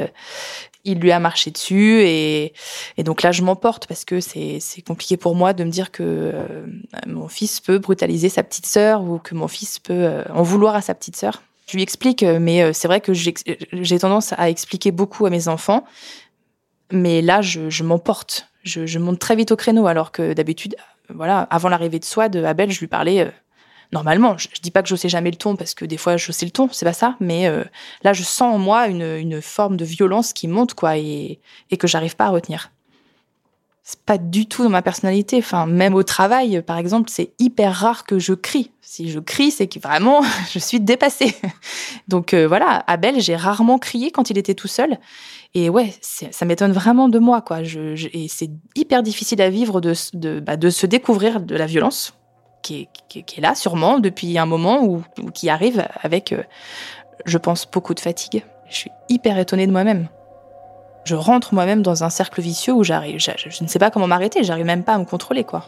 il 0.83 0.99
lui 0.99 1.11
a 1.11 1.19
marché 1.19 1.51
dessus 1.51 2.01
et, 2.01 2.53
et 2.97 3.03
donc 3.03 3.21
là 3.21 3.31
je 3.31 3.41
m'emporte 3.43 3.87
parce 3.87 4.05
que 4.05 4.19
c'est 4.19 4.59
compliqué 4.85 5.17
pour 5.17 5.35
moi 5.35 5.53
de 5.53 5.63
me 5.63 5.69
dire 5.69 5.91
que 5.91 6.03
euh, 6.03 6.65
mon 7.07 7.27
fils 7.27 7.59
peut 7.59 7.77
brutaliser 7.77 8.29
sa 8.29 8.43
petite 8.43 8.65
sœur 8.65 9.03
ou 9.03 9.19
que 9.19 9.35
mon 9.35 9.47
fils 9.47 9.79
peut 9.79 9.93
euh, 9.93 10.23
en 10.33 10.43
vouloir 10.43 10.75
à 10.75 10.81
sa 10.81 10.93
petite 10.95 11.15
sœur. 11.15 11.41
Je 11.67 11.77
lui 11.77 11.83
explique, 11.83 12.23
euh, 12.23 12.39
mais 12.39 12.73
c'est 12.73 12.87
vrai 12.87 13.01
que 13.01 13.13
j'ai 13.13 13.99
tendance 13.99 14.33
à 14.37 14.49
expliquer 14.49 14.91
beaucoup 14.91 15.25
à 15.25 15.29
mes 15.29 15.47
enfants, 15.47 15.85
mais 16.91 17.21
là 17.21 17.41
je, 17.41 17.69
je 17.69 17.83
m'emporte, 17.83 18.47
je, 18.63 18.85
je, 18.85 18.99
monte 18.99 19.19
très 19.19 19.35
vite 19.35 19.51
au 19.51 19.55
créneau 19.55 19.87
alors 19.87 20.11
que 20.11 20.33
d'habitude, 20.33 20.75
voilà, 21.13 21.41
avant 21.49 21.69
l'arrivée 21.69 21.99
de 21.99 22.05
Swad, 22.05 22.35
Abel, 22.35 22.71
je 22.71 22.79
lui 22.79 22.87
parlais 22.87 23.31
normalement. 23.91 24.37
Je, 24.37 24.47
je, 24.53 24.61
dis 24.61 24.71
pas 24.71 24.81
que 24.81 24.89
je 24.89 24.95
sais 24.95 25.09
jamais 25.09 25.31
le 25.31 25.37
ton 25.37 25.55
parce 25.55 25.73
que 25.73 25.85
des 25.85 25.97
fois 25.97 26.17
je 26.17 26.31
sais 26.31 26.45
le 26.45 26.51
ton, 26.51 26.69
c'est 26.71 26.85
pas 26.85 26.93
ça. 26.93 27.15
Mais 27.19 27.47
euh, 27.47 27.63
là, 28.03 28.13
je 28.13 28.23
sens 28.23 28.55
en 28.55 28.57
moi 28.57 28.87
une, 28.87 29.17
une, 29.17 29.41
forme 29.41 29.77
de 29.77 29.85
violence 29.85 30.33
qui 30.33 30.47
monte 30.47 30.73
quoi 30.73 30.97
et, 30.97 31.39
et 31.69 31.77
que 31.77 31.87
j'arrive 31.87 32.15
pas 32.15 32.25
à 32.25 32.29
retenir. 32.29 32.71
C'est 33.83 33.99
pas 34.01 34.19
du 34.19 34.45
tout 34.45 34.63
dans 34.63 34.69
ma 34.69 34.83
personnalité. 34.83 35.37
Enfin, 35.39 35.65
même 35.65 35.95
au 35.95 36.03
travail, 36.03 36.61
par 36.61 36.77
exemple, 36.77 37.09
c'est 37.11 37.33
hyper 37.39 37.73
rare 37.73 38.05
que 38.05 38.19
je 38.19 38.33
crie. 38.33 38.71
Si 38.81 39.09
je 39.09 39.19
crie, 39.19 39.51
c'est 39.51 39.67
que 39.67 39.79
vraiment 39.79 40.21
je 40.51 40.59
suis 40.59 40.79
dépassée. 40.79 41.35
Donc 42.07 42.33
euh, 42.33 42.47
voilà, 42.47 42.83
Abel, 42.87 43.19
j'ai 43.19 43.35
rarement 43.35 43.79
crié 43.79 44.11
quand 44.11 44.29
il 44.29 44.37
était 44.37 44.53
tout 44.53 44.67
seul. 44.67 44.97
Et 45.53 45.69
ouais, 45.69 45.93
ça 46.01 46.45
m'étonne 46.45 46.71
vraiment 46.71 47.09
de 47.09 47.19
moi, 47.19 47.41
quoi. 47.41 47.63
Je, 47.63 47.95
je, 47.95 48.07
et 48.13 48.27
c'est 48.29 48.51
hyper 48.75 49.03
difficile 49.03 49.41
à 49.41 49.49
vivre 49.49 49.81
de, 49.81 49.93
de, 50.13 50.39
bah, 50.39 50.55
de 50.55 50.69
se 50.69 50.85
découvrir 50.85 51.41
de 51.41 51.55
la 51.55 51.65
violence 51.65 52.13
qui 52.61 52.87
est, 53.15 53.41
là 53.41 53.55
sûrement 53.55 53.99
depuis 53.99 54.37
un 54.37 54.45
moment 54.45 54.83
ou, 54.83 55.03
qui 55.33 55.49
arrive 55.49 55.85
avec, 56.01 56.31
euh, 56.33 56.43
je 57.25 57.37
pense, 57.37 57.69
beaucoup 57.69 57.93
de 57.93 57.99
fatigue. 57.99 58.43
Je 58.69 58.75
suis 58.75 58.91
hyper 59.09 59.37
étonnée 59.37 59.67
de 59.67 59.71
moi-même. 59.71 60.07
Je 61.03 61.15
rentre 61.15 61.53
moi-même 61.53 61.81
dans 61.81 62.03
un 62.03 62.09
cercle 62.09 62.41
vicieux 62.41 62.73
où 62.73 62.83
j'arrive, 62.83 63.19
je, 63.19 63.63
ne 63.63 63.67
sais 63.67 63.79
pas 63.79 63.89
comment 63.89 64.07
m'arrêter, 64.07 64.43
j'arrive 64.43 64.65
même 64.65 64.83
pas 64.83 64.93
à 64.93 64.97
me 64.99 65.05
contrôler 65.05 65.43
quoi. 65.43 65.65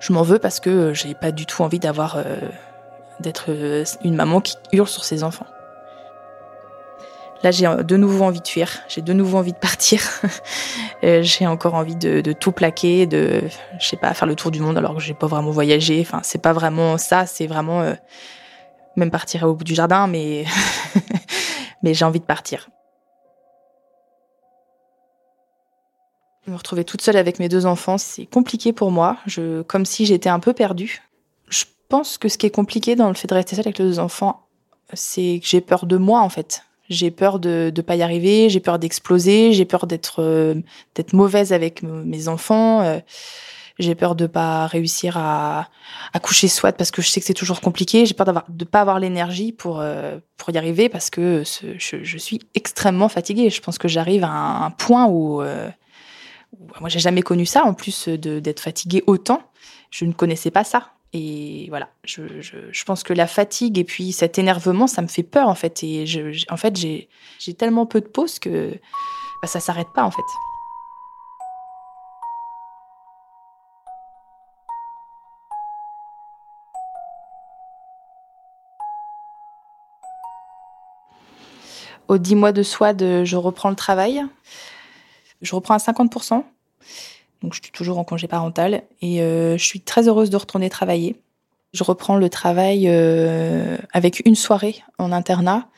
Je 0.00 0.12
m'en 0.12 0.22
veux 0.22 0.40
parce 0.40 0.58
que 0.58 0.92
j'ai 0.92 1.14
pas 1.14 1.30
du 1.30 1.46
tout 1.46 1.62
envie 1.62 1.78
d'avoir 1.78 2.16
euh, 2.16 2.36
d'être 3.20 3.46
euh, 3.50 3.84
une 4.02 4.16
maman 4.16 4.40
qui 4.40 4.56
hurle 4.72 4.88
sur 4.88 5.04
ses 5.04 5.22
enfants. 5.22 5.46
Là, 7.44 7.50
j'ai 7.50 7.66
de 7.66 7.96
nouveau 7.98 8.24
envie 8.24 8.40
de 8.40 8.48
fuir, 8.48 8.70
j'ai 8.88 9.02
de 9.02 9.12
nouveau 9.12 9.36
envie 9.36 9.52
de 9.52 9.58
partir. 9.58 10.00
Euh, 11.02 11.22
j'ai 11.22 11.46
encore 11.46 11.74
envie 11.74 11.96
de, 11.96 12.32
tout 12.32 12.50
plaquer, 12.50 13.04
de, 13.04 13.42
je 13.78 13.86
sais 13.86 13.98
pas, 13.98 14.14
faire 14.14 14.26
le 14.26 14.34
tour 14.34 14.50
du 14.50 14.60
monde 14.60 14.78
alors 14.78 14.94
que 14.94 15.02
j'ai 15.02 15.12
pas 15.12 15.26
vraiment 15.26 15.50
voyagé. 15.50 16.00
Enfin, 16.00 16.20
c'est 16.22 16.40
pas 16.40 16.54
vraiment 16.54 16.96
ça, 16.96 17.26
c'est 17.26 17.46
vraiment 17.46 17.82
euh, 17.82 17.92
même 18.96 19.10
partir 19.10 19.42
au 19.42 19.54
bout 19.54 19.64
du 19.64 19.74
jardin, 19.74 20.06
mais 20.06 20.46
mais 21.82 21.92
j'ai 21.92 22.06
envie 22.06 22.20
de 22.20 22.24
partir. 22.24 22.70
Me 26.46 26.56
retrouver 26.56 26.84
toute 26.84 27.02
seule 27.02 27.18
avec 27.18 27.38
mes 27.38 27.50
deux 27.50 27.66
enfants, 27.66 27.98
c'est 27.98 28.24
compliqué 28.24 28.72
pour 28.72 28.90
moi. 28.90 29.18
Je, 29.26 29.60
comme 29.60 29.84
si 29.84 30.06
j'étais 30.06 30.30
un 30.30 30.40
peu 30.40 30.54
perdue. 30.54 31.02
Je 31.50 31.64
pense 31.90 32.16
que 32.16 32.30
ce 32.30 32.38
qui 32.38 32.46
est 32.46 32.54
compliqué 32.54 32.96
dans 32.96 33.08
le 33.08 33.14
fait 33.14 33.28
de 33.28 33.34
rester 33.34 33.56
seule 33.56 33.66
avec 33.66 33.76
les 33.76 33.84
deux 33.84 33.98
enfants, 33.98 34.46
c'est 34.94 35.40
que 35.42 35.46
j'ai 35.46 35.60
peur 35.60 35.84
de 35.84 35.98
moi 35.98 36.20
en 36.20 36.30
fait. 36.30 36.62
J'ai 36.90 37.10
peur 37.10 37.38
de 37.38 37.72
ne 37.74 37.82
pas 37.82 37.96
y 37.96 38.02
arriver, 38.02 38.50
j'ai 38.50 38.60
peur 38.60 38.78
d'exploser, 38.78 39.52
j'ai 39.52 39.64
peur 39.64 39.86
d'être 39.86 40.22
euh, 40.22 40.54
mauvaise 41.12 41.52
avec 41.52 41.82
mes 41.82 42.28
enfants, 42.28 42.82
euh, 42.82 43.00
j'ai 43.78 43.94
peur 43.94 44.14
de 44.14 44.26
pas 44.26 44.66
réussir 44.66 45.16
à, 45.16 45.68
à 46.12 46.20
coucher 46.20 46.46
soit 46.46 46.72
parce 46.72 46.90
que 46.90 47.00
je 47.00 47.08
sais 47.08 47.20
que 47.20 47.26
c'est 47.26 47.32
toujours 47.32 47.62
compliqué, 47.62 48.04
j'ai 48.04 48.12
peur 48.12 48.26
d'avoir 48.26 48.44
de 48.48 48.64
pas 48.64 48.82
avoir 48.82 49.00
l'énergie 49.00 49.50
pour 49.50 49.80
euh, 49.80 50.18
pour 50.36 50.50
y 50.50 50.58
arriver 50.58 50.90
parce 50.90 51.08
que 51.08 51.42
je, 51.78 52.18
suis 52.18 52.40
extrêmement 52.54 53.08
fatiguée. 53.08 53.48
Je 53.48 53.62
pense 53.62 53.78
que 53.78 53.88
j'arrive 53.88 54.24
à 54.24 54.30
un, 54.30 54.70
point 54.70 55.06
où, 55.06 55.42
où 55.42 56.66
moi 56.80 56.88
j'ai 56.88 57.00
jamais 57.00 57.22
connu 57.22 57.46
ça 57.46 57.64
en 57.64 57.72
plus 57.72 58.08
de 58.08 58.40
d'être 58.40 58.60
fatiguée 58.60 59.02
autant. 59.06 59.42
Je 59.90 60.04
ne 60.04 60.12
connaissais 60.12 60.50
pas 60.50 60.64
ça. 60.64 60.90
Et 61.16 61.66
voilà, 61.68 61.90
je, 62.02 62.22
je, 62.40 62.84
pense 62.84 63.04
que 63.04 63.12
la 63.12 63.28
fatigue 63.28 63.78
et 63.78 63.84
puis 63.84 64.10
cet 64.10 64.36
énervement, 64.36 64.88
ça 64.88 65.00
me 65.00 65.06
fait 65.06 65.22
peur 65.22 65.46
en 65.46 65.54
fait. 65.54 65.84
Et 65.84 66.04
en 66.50 66.56
fait, 66.56 66.76
j'ai 66.76 67.54
tellement 67.56 67.86
peu 67.86 68.00
de 68.00 68.08
pause 68.08 68.40
que 68.40 68.72
bah, 69.40 69.46
ça 69.46 69.60
s'arrête 69.60 69.86
pas 69.94 70.02
en 70.02 70.10
fait. 70.10 70.22
Au 82.08 82.18
10 82.18 82.34
mois 82.34 82.50
de 82.50 82.64
SWAD, 82.64 83.22
je 83.24 83.36
reprends 83.36 83.70
le 83.70 83.76
travail. 83.76 84.24
Je 85.42 85.54
reprends 85.54 85.74
à 85.74 85.78
50%. 85.78 86.44
Je 87.52 87.60
suis 87.62 87.72
toujours 87.72 87.98
en 87.98 88.04
congé 88.04 88.26
parental 88.26 88.82
et 89.00 89.22
euh, 89.22 89.56
je 89.56 89.64
suis 89.64 89.80
très 89.80 90.08
heureuse 90.08 90.30
de 90.30 90.36
retourner 90.36 90.70
travailler. 90.70 91.16
Je 91.72 91.82
reprends 91.84 92.16
le 92.16 92.28
travail 92.28 92.84
euh, 92.86 93.76
avec 93.92 94.22
une 94.24 94.36
soirée 94.36 94.82
en 94.98 95.10
internat 95.12 95.68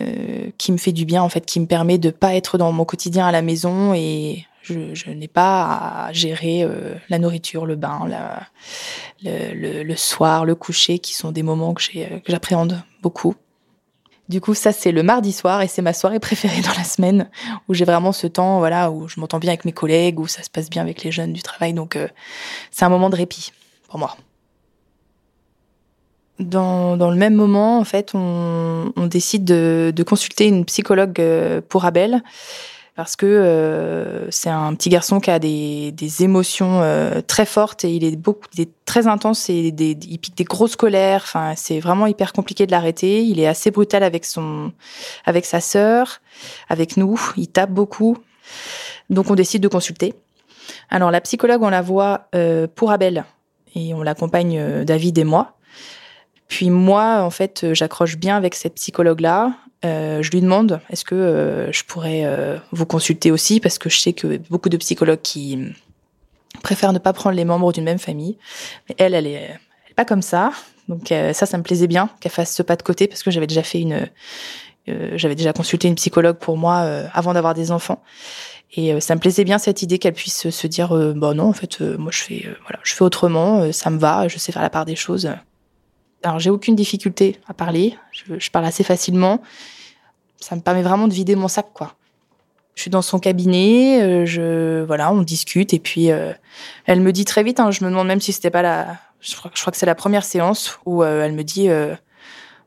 euh, 0.00 0.50
qui 0.56 0.70
me 0.70 0.76
fait 0.76 0.92
du 0.92 1.04
bien 1.04 1.22
en 1.22 1.28
fait, 1.28 1.44
qui 1.44 1.58
me 1.60 1.66
permet 1.66 1.98
de 1.98 2.10
pas 2.10 2.34
être 2.34 2.58
dans 2.58 2.70
mon 2.72 2.84
quotidien 2.84 3.26
à 3.26 3.32
la 3.32 3.42
maison 3.42 3.92
et 3.94 4.46
je, 4.62 5.10
n'ai 5.10 5.26
pas 5.26 6.06
à 6.06 6.12
gérer 6.12 6.64
la 7.08 7.18
nourriture, 7.18 7.66
le 7.66 7.74
bain, 7.74 8.08
le, 9.24 9.96
soir, 9.96 10.44
le 10.44 10.54
coucher, 10.54 11.00
qui 11.00 11.14
sont 11.14 11.32
des 11.32 11.42
moments 11.42 11.74
que 11.74 11.82
j'appréhende 12.28 12.80
beaucoup. 13.02 13.34
Du 14.30 14.40
coup, 14.40 14.54
ça 14.54 14.70
c'est 14.70 14.92
le 14.92 15.02
mardi 15.02 15.32
soir 15.32 15.60
et 15.60 15.66
c'est 15.66 15.82
ma 15.82 15.92
soirée 15.92 16.20
préférée 16.20 16.60
dans 16.62 16.72
la 16.78 16.84
semaine 16.84 17.28
où 17.68 17.74
j'ai 17.74 17.84
vraiment 17.84 18.12
ce 18.12 18.28
temps, 18.28 18.60
voilà, 18.60 18.92
où 18.92 19.08
je 19.08 19.18
m'entends 19.18 19.40
bien 19.40 19.50
avec 19.50 19.64
mes 19.64 19.72
collègues, 19.72 20.20
où 20.20 20.28
ça 20.28 20.44
se 20.44 20.48
passe 20.48 20.70
bien 20.70 20.82
avec 20.82 21.02
les 21.02 21.10
jeunes 21.10 21.32
du 21.32 21.42
travail. 21.42 21.74
Donc, 21.74 21.96
euh, 21.96 22.06
c'est 22.70 22.84
un 22.84 22.88
moment 22.88 23.10
de 23.10 23.16
répit 23.16 23.50
pour 23.88 23.98
moi. 23.98 24.16
Dans, 26.38 26.94
le 26.96 27.16
même 27.16 27.34
moment, 27.34 27.80
en 27.80 27.84
fait, 27.84 28.12
on, 28.14 28.92
décide 29.10 29.44
de, 29.44 29.92
de, 29.94 30.02
consulter 30.04 30.46
une 30.46 30.64
psychologue 30.64 31.18
euh, 31.18 31.60
pour 31.68 31.84
Abel 31.84 32.22
parce 33.00 33.16
que 33.16 33.24
euh, 33.24 34.30
c'est 34.30 34.50
un 34.50 34.74
petit 34.74 34.90
garçon 34.90 35.20
qui 35.20 35.30
a 35.30 35.38
des, 35.38 35.90
des 35.92 36.22
émotions 36.22 36.82
euh, 36.82 37.22
très 37.26 37.46
fortes 37.46 37.82
et 37.82 37.94
il 37.94 38.04
est 38.04 38.14
beaucoup, 38.14 38.46
il 38.52 38.60
est 38.60 38.72
très 38.84 39.06
intense 39.06 39.48
et 39.48 39.68
il 39.78 40.18
pique 40.18 40.36
des 40.36 40.44
grosses 40.44 40.76
colères. 40.76 41.22
Enfin, 41.24 41.54
c'est 41.56 41.80
vraiment 41.80 42.06
hyper 42.06 42.34
compliqué 42.34 42.66
de 42.66 42.72
l'arrêter. 42.72 43.24
Il 43.24 43.40
est 43.40 43.46
assez 43.46 43.70
brutal 43.70 44.02
avec 44.02 44.26
son, 44.26 44.72
avec 45.24 45.46
sa 45.46 45.62
sœur, 45.62 46.20
avec 46.68 46.98
nous. 46.98 47.18
Il 47.38 47.48
tape 47.48 47.70
beaucoup. 47.70 48.18
Donc 49.08 49.30
on 49.30 49.34
décide 49.34 49.62
de 49.62 49.68
consulter. 49.68 50.12
Alors 50.90 51.10
la 51.10 51.22
psychologue, 51.22 51.62
on 51.62 51.70
la 51.70 51.80
voit 51.80 52.28
euh, 52.34 52.66
pour 52.66 52.90
Abel 52.90 53.24
et 53.74 53.94
on 53.94 54.02
l'accompagne 54.02 54.84
David 54.84 55.16
et 55.16 55.24
moi. 55.24 55.56
Puis 56.50 56.68
moi, 56.68 57.22
en 57.22 57.30
fait, 57.30 57.72
j'accroche 57.74 58.16
bien 58.16 58.36
avec 58.36 58.56
cette 58.56 58.74
psychologue-là. 58.74 59.54
Euh, 59.84 60.20
je 60.20 60.30
lui 60.32 60.40
demande 60.40 60.80
est-ce 60.90 61.04
que 61.04 61.14
euh, 61.14 61.72
je 61.72 61.84
pourrais 61.84 62.24
euh, 62.24 62.58
vous 62.72 62.86
consulter 62.86 63.30
aussi? 63.30 63.60
Parce 63.60 63.78
que 63.78 63.88
je 63.88 63.98
sais 63.98 64.12
que 64.12 64.38
beaucoup 64.50 64.68
de 64.68 64.76
psychologues 64.76 65.22
qui 65.22 65.72
préfèrent 66.62 66.92
ne 66.92 66.98
pas 66.98 67.12
prendre 67.12 67.36
les 67.36 67.44
membres 67.44 67.72
d'une 67.72 67.84
même 67.84 68.00
famille. 68.00 68.36
Mais 68.88 68.96
elle, 68.98 69.14
elle 69.14 69.28
est, 69.28 69.34
elle 69.34 69.90
est 69.92 69.94
pas 69.94 70.04
comme 70.04 70.22
ça. 70.22 70.50
Donc 70.88 71.10
ça, 71.10 71.46
ça 71.46 71.56
me 71.56 71.62
plaisait 71.62 71.86
bien 71.86 72.10
qu'elle 72.18 72.32
fasse 72.32 72.52
ce 72.52 72.64
pas 72.64 72.74
de 72.74 72.82
côté 72.82 73.06
parce 73.06 73.22
que 73.22 73.30
j'avais 73.30 73.46
déjà 73.46 73.62
fait 73.62 73.80
une, 73.80 74.08
j'avais 75.14 75.36
déjà 75.36 75.52
consulté 75.52 75.86
une 75.86 75.94
psychologue 75.94 76.36
pour 76.36 76.56
moi 76.56 76.78
avant 77.12 77.32
d'avoir 77.32 77.54
des 77.54 77.70
enfants. 77.70 78.02
Et 78.72 79.00
ça 79.00 79.14
me 79.14 79.20
plaisait 79.20 79.44
bien 79.44 79.58
cette 79.58 79.82
idée 79.82 80.00
qu'elle 80.00 80.14
puisse 80.14 80.50
se 80.50 80.66
dire 80.66 80.88
bah 81.14 81.32
non 81.32 81.44
en 81.44 81.52
fait 81.52 81.80
moi 81.80 82.10
je 82.10 82.22
fais 82.22 82.48
voilà 82.62 82.80
je 82.82 82.92
fais 82.92 83.02
autrement 83.02 83.70
ça 83.70 83.90
me 83.90 84.00
va 84.00 84.26
je 84.26 84.36
sais 84.38 84.50
faire 84.50 84.62
la 84.62 84.70
part 84.70 84.84
des 84.84 84.96
choses 84.96 85.30
alors 86.22 86.38
j'ai 86.38 86.50
aucune 86.50 86.74
difficulté 86.74 87.38
à 87.48 87.54
parler, 87.54 87.96
je, 88.12 88.50
parle 88.50 88.66
assez 88.66 88.84
facilement. 88.84 89.40
Ça 90.38 90.56
me 90.56 90.60
permet 90.60 90.82
vraiment 90.82 91.08
de 91.08 91.12
vider 91.12 91.36
mon 91.36 91.48
sac, 91.48 91.66
quoi. 91.72 91.94
Je 92.74 92.82
suis 92.82 92.90
dans 92.90 93.02
son 93.02 93.18
cabinet, 93.18 94.02
euh, 94.02 94.26
je 94.26 94.82
voilà, 94.84 95.12
on 95.12 95.22
discute 95.22 95.74
et 95.74 95.78
puis 95.78 96.10
euh, 96.10 96.32
elle 96.86 97.00
me 97.00 97.12
dit 97.12 97.24
très 97.24 97.42
vite. 97.42 97.60
Hein, 97.60 97.70
je 97.70 97.84
me 97.84 97.90
demande 97.90 98.06
même 98.06 98.20
si 98.20 98.32
c'était 98.32 98.50
pas 98.50 98.62
la, 98.62 98.96
je 99.20 99.36
crois, 99.36 99.50
que 99.50 99.76
c'est 99.76 99.86
la 99.86 99.94
première 99.94 100.24
séance 100.24 100.78
où 100.86 101.02
euh, 101.02 101.24
elle 101.24 101.32
me 101.32 101.44
dit 101.44 101.68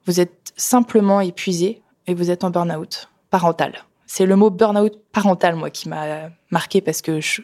vous 0.05 0.19
êtes 0.19 0.53
simplement 0.55 1.22
épuisé 1.22 1.81
et 2.05 2.13
vous 2.13 2.29
êtes 2.29 2.43
en 2.43 2.50
burn-out 2.50 3.10
parental. 3.29 3.86
C'est 4.15 4.27
le 4.27 4.36
mot 4.36 4.51
burn-out 4.51 4.93
parental 5.12 5.55
moi 5.55 5.72
qui 5.72 5.89
m'a 5.89 6.29
marqué 6.51 6.82
parce 6.82 7.01
que 7.01 7.20
je, 7.20 7.41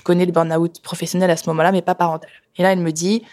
connais 0.00 0.24
le 0.24 0.30
burn-out 0.30 0.80
professionnel 0.80 1.28
à 1.28 1.36
ce 1.36 1.48
moment-là, 1.48 1.72
mais 1.72 1.82
pas 1.82 1.96
parental. 1.96 2.30
Et 2.56 2.62
là, 2.62 2.72
elle 2.72 2.78
me 2.78 2.92
dit 2.92 3.24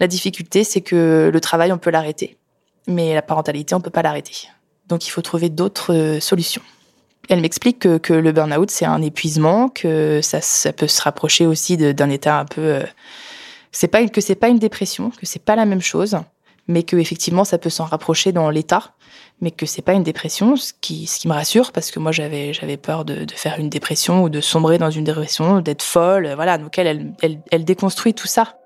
la 0.00 0.06
difficulté, 0.06 0.64
c'est 0.64 0.80
que 0.80 1.30
le 1.30 1.40
travail, 1.42 1.72
on 1.72 1.76
peut 1.76 1.90
l'arrêter, 1.90 2.38
mais 2.86 3.12
la 3.12 3.20
parentalité, 3.20 3.74
on 3.74 3.82
peut 3.82 3.90
pas 3.90 4.00
l'arrêter. 4.00 4.48
Donc, 4.88 5.06
il 5.06 5.10
faut 5.10 5.20
trouver 5.20 5.50
d'autres 5.50 5.92
euh, 5.92 6.20
solutions. 6.20 6.62
Elle 7.28 7.42
m'explique 7.42 7.80
que, 7.80 7.98
que, 7.98 8.14
le 8.14 8.32
burn-out, 8.32 8.70
c'est 8.70 8.86
un 8.86 9.02
épuisement, 9.02 9.68
que 9.68 10.20
ça, 10.22 10.40
ça 10.40 10.72
peut 10.72 10.88
se 10.88 11.02
rapprocher 11.02 11.44
aussi 11.44 11.76
d'un 11.76 12.08
état 12.08 12.38
un 12.38 12.46
peu. 12.46 12.62
Euh, 12.62 12.86
c'est 13.72 13.88
pas 13.88 14.08
que 14.08 14.22
c'est 14.22 14.36
pas 14.36 14.48
une 14.48 14.58
dépression, 14.58 15.10
que 15.10 15.26
c'est 15.26 15.44
pas 15.44 15.54
la 15.54 15.66
même 15.66 15.82
chose, 15.82 16.16
mais 16.68 16.82
que 16.82 16.96
effectivement, 16.96 17.44
ça 17.44 17.58
peut 17.58 17.70
s'en 17.70 17.84
rapprocher 17.84 18.32
dans 18.32 18.48
l'état, 18.50 18.92
mais 19.40 19.50
que 19.50 19.66
c'est 19.66 19.82
pas 19.82 19.92
une 19.92 20.02
dépression, 20.02 20.56
ce 20.56 20.72
qui, 20.80 21.08
me 21.24 21.32
rassure 21.32 21.72
parce 21.72 21.90
que 21.90 21.98
moi 21.98 22.12
j'avais 22.12 22.52
j'avais 22.52 22.76
peur 22.76 23.04
de, 23.04 23.26
faire 23.34 23.58
une 23.58 23.68
dépression 23.68 24.22
ou 24.22 24.28
de 24.28 24.40
sombrer 24.40 24.78
dans 24.78 24.90
une 24.90 25.04
dépression, 25.04 25.60
d'être 25.60 25.82
folle, 25.82 26.32
voilà. 26.34 26.58
Donc 26.58 26.78
elle, 26.78 27.12
elle 27.50 27.64
déconstruit 27.64 28.14
tout 28.14 28.28
ça. 28.28 28.56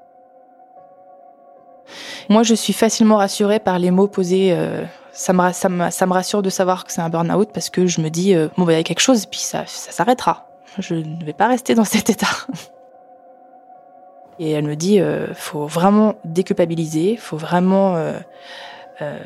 Moi, 2.28 2.42
je 2.42 2.54
suis 2.54 2.72
facilement 2.72 3.16
rassurée 3.16 3.60
par 3.60 3.78
les 3.78 3.90
mots 3.90 4.08
posés. 4.08 4.52
Euh, 4.52 4.84
ça, 5.12 5.32
me, 5.32 5.52
ça, 5.52 5.68
me, 5.68 5.90
ça 5.90 6.06
me 6.06 6.12
rassure 6.12 6.42
de 6.42 6.50
savoir 6.50 6.84
que 6.84 6.92
c'est 6.92 7.00
un 7.00 7.08
burn-out 7.08 7.50
parce 7.52 7.70
que 7.70 7.86
je 7.86 8.00
me 8.00 8.10
dis, 8.10 8.34
euh, 8.34 8.48
bon, 8.56 8.64
bah, 8.64 8.72
il 8.72 8.76
y 8.76 8.80
a 8.80 8.84
quelque 8.84 9.00
chose, 9.00 9.26
puis 9.26 9.40
ça, 9.40 9.64
ça 9.66 9.92
s'arrêtera. 9.92 10.46
Je 10.78 10.94
ne 10.94 11.24
vais 11.24 11.32
pas 11.32 11.48
rester 11.48 11.74
dans 11.74 11.84
cet 11.84 12.10
état. 12.10 12.26
Et 14.38 14.52
elle 14.52 14.64
me 14.64 14.76
dit, 14.76 15.00
euh, 15.00 15.32
faut 15.34 15.66
vraiment 15.66 16.14
déculpabiliser, 16.24 17.16
faut 17.16 17.36
vraiment, 17.36 17.96
euh, 17.96 18.12
euh, 19.02 19.18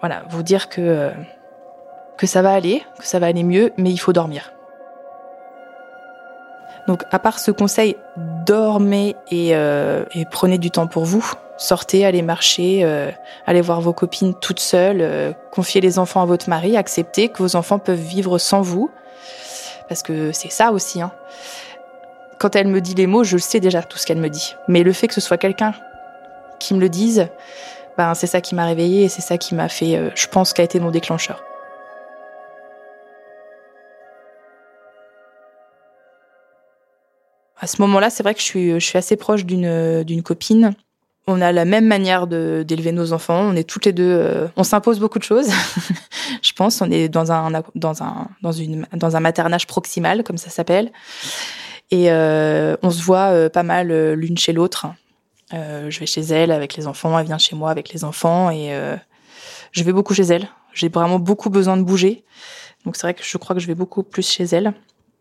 voilà, 0.00 0.22
vous 0.28 0.42
dire 0.42 0.68
que 0.68 1.10
que 2.16 2.28
ça 2.28 2.42
va 2.42 2.52
aller, 2.52 2.82
que 2.96 3.06
ça 3.06 3.18
va 3.18 3.26
aller 3.26 3.42
mieux, 3.42 3.72
mais 3.76 3.90
il 3.90 3.96
faut 3.96 4.12
dormir. 4.12 4.52
Donc, 6.86 7.02
à 7.10 7.18
part 7.18 7.40
ce 7.40 7.50
conseil, 7.50 7.96
dormez 8.46 9.16
et, 9.32 9.52
prenez 10.30 10.58
du 10.58 10.70
temps 10.70 10.86
pour 10.86 11.04
vous. 11.04 11.34
Sortez, 11.56 12.04
allez 12.04 12.22
marcher, 12.22 12.80
euh, 12.82 13.12
allez 13.46 13.60
voir 13.60 13.80
vos 13.80 13.92
copines 13.92 14.34
toutes 14.34 14.58
seules, 14.58 15.00
euh, 15.00 15.32
confiez 15.52 15.80
les 15.80 16.00
enfants 16.00 16.20
à 16.20 16.26
votre 16.26 16.48
mari, 16.48 16.76
acceptez 16.76 17.28
que 17.28 17.38
vos 17.38 17.54
enfants 17.54 17.78
peuvent 17.78 17.96
vivre 17.96 18.38
sans 18.38 18.60
vous. 18.60 18.90
Parce 19.88 20.02
que 20.02 20.32
c'est 20.32 20.50
ça 20.50 20.72
aussi. 20.72 21.00
Hein. 21.00 21.12
Quand 22.44 22.56
elle 22.56 22.68
me 22.68 22.82
dit 22.82 22.94
les 22.94 23.06
mots, 23.06 23.24
je 23.24 23.38
sais 23.38 23.58
déjà 23.58 23.82
tout 23.82 23.96
ce 23.96 24.04
qu'elle 24.04 24.18
me 24.18 24.28
dit. 24.28 24.54
Mais 24.68 24.82
le 24.82 24.92
fait 24.92 25.08
que 25.08 25.14
ce 25.14 25.22
soit 25.22 25.38
quelqu'un 25.38 25.72
qui 26.60 26.74
me 26.74 26.78
le 26.78 26.90
dise, 26.90 27.28
ben, 27.96 28.12
c'est 28.12 28.26
ça 28.26 28.42
qui 28.42 28.54
m'a 28.54 28.66
réveillée 28.66 29.04
et 29.04 29.08
c'est 29.08 29.22
ça 29.22 29.38
qui 29.38 29.54
m'a 29.54 29.70
fait, 29.70 29.96
euh, 29.96 30.10
je 30.14 30.26
pense, 30.26 30.52
qu'a 30.52 30.62
été 30.62 30.78
mon 30.78 30.90
déclencheur. 30.90 31.42
À 37.58 37.66
ce 37.66 37.80
moment-là, 37.80 38.10
c'est 38.10 38.22
vrai 38.22 38.34
que 38.34 38.40
je 38.42 38.78
suis, 38.78 38.98
assez 38.98 39.16
proche 39.16 39.46
d'une, 39.46 40.02
d'une 40.02 40.22
copine 40.22 40.74
on 41.26 41.40
a 41.40 41.52
la 41.52 41.64
même 41.64 41.86
manière 41.86 42.26
d'élever 42.26 42.92
nos 42.92 43.12
enfants. 43.12 43.40
On 43.40 43.56
est 43.56 43.68
toutes 43.68 43.86
les 43.86 43.92
deux, 43.92 44.04
euh, 44.04 44.46
on 44.56 44.62
s'impose 44.62 45.00
beaucoup 45.00 45.18
de 45.18 45.24
choses. 45.24 45.48
je 46.42 46.52
pense, 46.52 46.82
on 46.82 46.90
est 46.90 47.08
dans 47.08 47.32
un 47.32 47.62
dans 47.74 48.02
un 48.02 48.28
dans 48.42 48.52
une 48.52 48.86
dans 48.92 49.16
un 49.16 49.20
maternage 49.20 49.66
proximal 49.66 50.22
comme 50.22 50.36
ça 50.36 50.50
s'appelle, 50.50 50.92
et 51.94 52.10
euh, 52.10 52.76
on 52.82 52.90
se 52.90 53.02
voit 53.02 53.32
euh, 53.32 53.48
pas 53.48 53.62
mal 53.62 54.12
l'une 54.14 54.36
chez 54.36 54.52
l'autre. 54.52 54.86
je 55.52 55.98
vais 56.00 56.06
chez 56.06 56.22
elle 56.22 56.50
avec 56.50 56.76
les 56.76 56.86
enfants, 56.86 57.18
elle 57.18 57.26
vient 57.26 57.38
chez 57.38 57.54
moi 57.54 57.70
avec 57.70 57.90
les 57.92 58.04
enfants, 58.04 58.50
et 58.50 58.72
je 59.72 59.84
vais 59.84 59.92
beaucoup 59.92 60.14
chez 60.14 60.24
elle. 60.24 60.48
J'ai 60.72 60.88
vraiment 60.88 61.20
beaucoup 61.20 61.50
besoin 61.50 61.76
de 61.76 61.82
bouger, 61.82 62.24
donc 62.84 62.96
c'est 62.96 63.02
vrai 63.02 63.14
que 63.14 63.22
je 63.22 63.38
crois 63.38 63.54
que 63.54 63.60
je 63.60 63.66
vais 63.66 63.76
beaucoup 63.76 64.02
plus 64.02 64.28
chez 64.28 64.44
elle. 64.44 64.74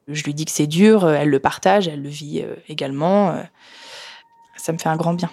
Je 0.08 0.24
lui 0.24 0.34
dis 0.34 0.46
que 0.46 0.52
c'est 0.52 0.68
dur, 0.68 1.08
elle 1.10 1.30
le 1.30 1.40
partage, 1.40 1.88
elle 1.88 2.02
le 2.02 2.10
vit 2.10 2.44
également. 2.68 3.36
Ça 4.58 4.74
me 4.74 4.78
fait 4.78 4.90
un 4.90 4.98
grand 4.98 5.14
bien 5.14 5.30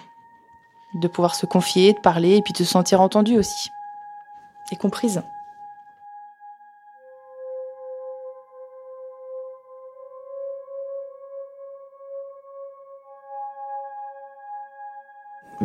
de 0.93 1.07
pouvoir 1.07 1.35
se 1.35 1.45
confier, 1.45 1.93
de 1.93 1.99
parler 1.99 2.37
et 2.37 2.41
puis 2.41 2.53
de 2.53 2.57
se 2.57 2.65
sentir 2.65 3.01
entendue 3.01 3.37
aussi 3.37 3.69
et 4.71 4.75
comprise. 4.75 5.23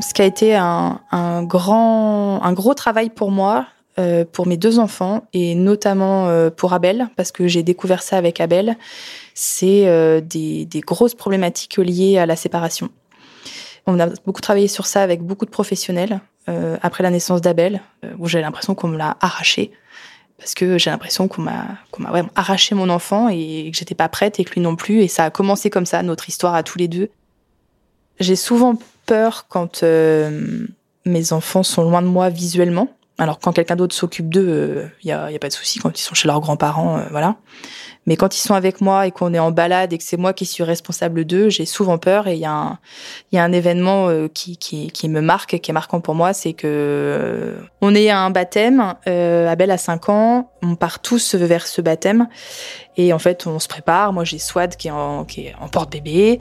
Ce 0.01 0.13
qui 0.13 0.23
a 0.23 0.25
été 0.25 0.55
un, 0.55 1.01
grand, 1.45 2.43
un 2.43 2.53
gros 2.53 2.75
travail 2.75 3.11
pour 3.11 3.31
moi, 3.31 3.67
euh, 3.99 4.25
pour 4.31 4.47
mes 4.47 4.59
deux 4.59 4.79
enfants 4.79 5.25
et 5.33 5.55
notamment 5.55 6.29
euh, 6.29 6.51
pour 6.51 6.75
Abel, 6.75 7.09
parce 7.17 7.33
que 7.33 7.49
j'ai 7.49 7.63
découvert 7.63 8.03
ça 8.03 8.19
avec 8.19 8.41
Abel, 8.41 8.77
c'est 9.35 9.89
euh, 9.89 10.21
des 10.21 10.69
grosses 10.87 11.15
problématiques 11.15 11.79
liées 11.79 12.19
à 12.19 12.27
la 12.27 12.37
séparation. 12.37 12.91
On 13.87 14.01
a 14.01 14.09
beaucoup 14.27 14.41
travaillé 14.41 14.69
sur 14.69 14.87
ça 14.87 15.03
avec 15.03 15.23
beaucoup 15.23 15.45
de 15.45 15.51
professionnels 15.51 16.21
euh, 16.49 16.77
après 16.83 17.03
la 17.03 17.11
naissance 17.11 17.41
d'Abel, 17.41 17.81
euh, 18.05 18.13
où 18.19 18.29
j'ai 18.29 18.41
l'impression 18.41 18.75
qu'on 18.75 18.89
me 18.89 18.99
l'a 18.99 19.17
arraché 19.21 19.73
parce 20.39 20.55
que 20.55 20.77
j'ai 20.77 20.91
l'impression 20.91 21.29
qu'on 21.29 21.43
m'a 21.43 21.79
m'a 21.99 22.11
vraiment 22.11 22.29
arraché 22.35 22.75
mon 22.75 22.91
enfant 22.91 23.29
et 23.31 23.71
que 23.73 23.77
j'étais 23.77 23.95
pas 23.95 24.09
prête 24.11 24.39
et 24.39 24.45
que 24.45 24.53
lui 24.53 24.61
non 24.61 24.77
plus 24.77 25.01
et 25.01 25.09
ça 25.09 25.25
a 25.25 25.31
commencé 25.31 25.71
comme 25.71 25.87
ça 25.87 26.03
notre 26.03 26.29
histoire 26.29 26.55
à 26.55 26.63
tous 26.63 26.79
les 26.79 26.89
deux. 26.89 27.09
J'ai 28.21 28.37
souvent 28.37 28.79
peur 29.07 29.47
quand 29.49 29.83
euh, 29.83 30.67
mes 31.05 31.33
enfants 31.33 31.63
sont 31.63 31.83
loin 31.83 32.03
de 32.03 32.09
moi 32.09 32.29
visuellement. 32.29 32.89
Alors 33.19 33.39
quand 33.39 33.53
quelqu'un 33.53 33.77
d'autre 33.77 33.95
s'occupe 33.95 34.29
d'eux, 34.29 34.91
il 35.03 35.09
y 35.09 35.13
a, 35.13 35.31
y, 35.31 35.37
a, 35.37 35.39
pas 35.39 35.49
de 35.49 35.53
souci 35.53 35.79
quand 35.79 35.99
ils 35.99 36.03
sont 36.03 36.15
chez 36.15 36.29
leurs 36.29 36.41
grands-parents, 36.41 37.01
voilà. 37.11 37.37
Mais 38.07 38.17
quand 38.17 38.37
ils 38.37 38.41
sont 38.41 38.55
avec 38.55 38.81
moi 38.81 39.07
et 39.07 39.11
qu'on 39.11 39.35
est 39.35 39.39
en 39.39 39.51
balade 39.51 39.93
et 39.93 39.99
que 39.99 40.05
c'est 40.05 40.17
moi 40.17 40.33
qui 40.33 40.47
suis 40.47 40.63
responsable 40.63 41.25
d'eux, 41.25 41.49
j'ai 41.49 41.67
souvent 41.67 41.99
peur. 41.99 42.29
Et 42.29 42.35
il 42.35 42.39
y 42.39 42.45
a 42.45 42.53
un, 42.53 42.79
il 43.33 43.37
y 43.37 43.39
a 43.39 43.45
un 43.45 43.53
événement 43.53 44.09
euh, 44.09 44.29
qui, 44.29 44.57
qui, 44.57 44.91
qui 44.93 45.09
me 45.09 45.21
marque, 45.21 45.59
qui 45.59 45.71
est 45.71 45.75
marquant 45.75 46.01
pour 46.01 46.15
moi, 46.15 46.33
c'est 46.33 46.53
que 46.53 46.67
euh, 46.67 47.57
on 47.81 47.95
est 47.95 48.09
à 48.09 48.21
un 48.21 48.31
baptême. 48.31 48.95
Euh, 49.09 49.49
Abel 49.49 49.73
a 49.73 49.79
5 49.79 50.09
ans, 50.09 50.53
on 50.63 50.77
part 50.77 51.01
tous 51.01 51.35
vers 51.35 51.67
ce 51.67 51.81
baptême. 51.81 52.29
Et 52.97 53.13
en 53.13 53.19
fait, 53.19 53.47
on 53.47 53.59
se 53.59 53.69
prépare. 53.69 54.13
Moi, 54.13 54.25
j'ai 54.25 54.39
Swad 54.39 54.77
qui 54.77 54.89
est 54.89 54.93
en, 54.93 55.25
qui 55.25 55.47
est 55.47 55.55
en 55.61 55.69
porte-bébé. 55.69 56.39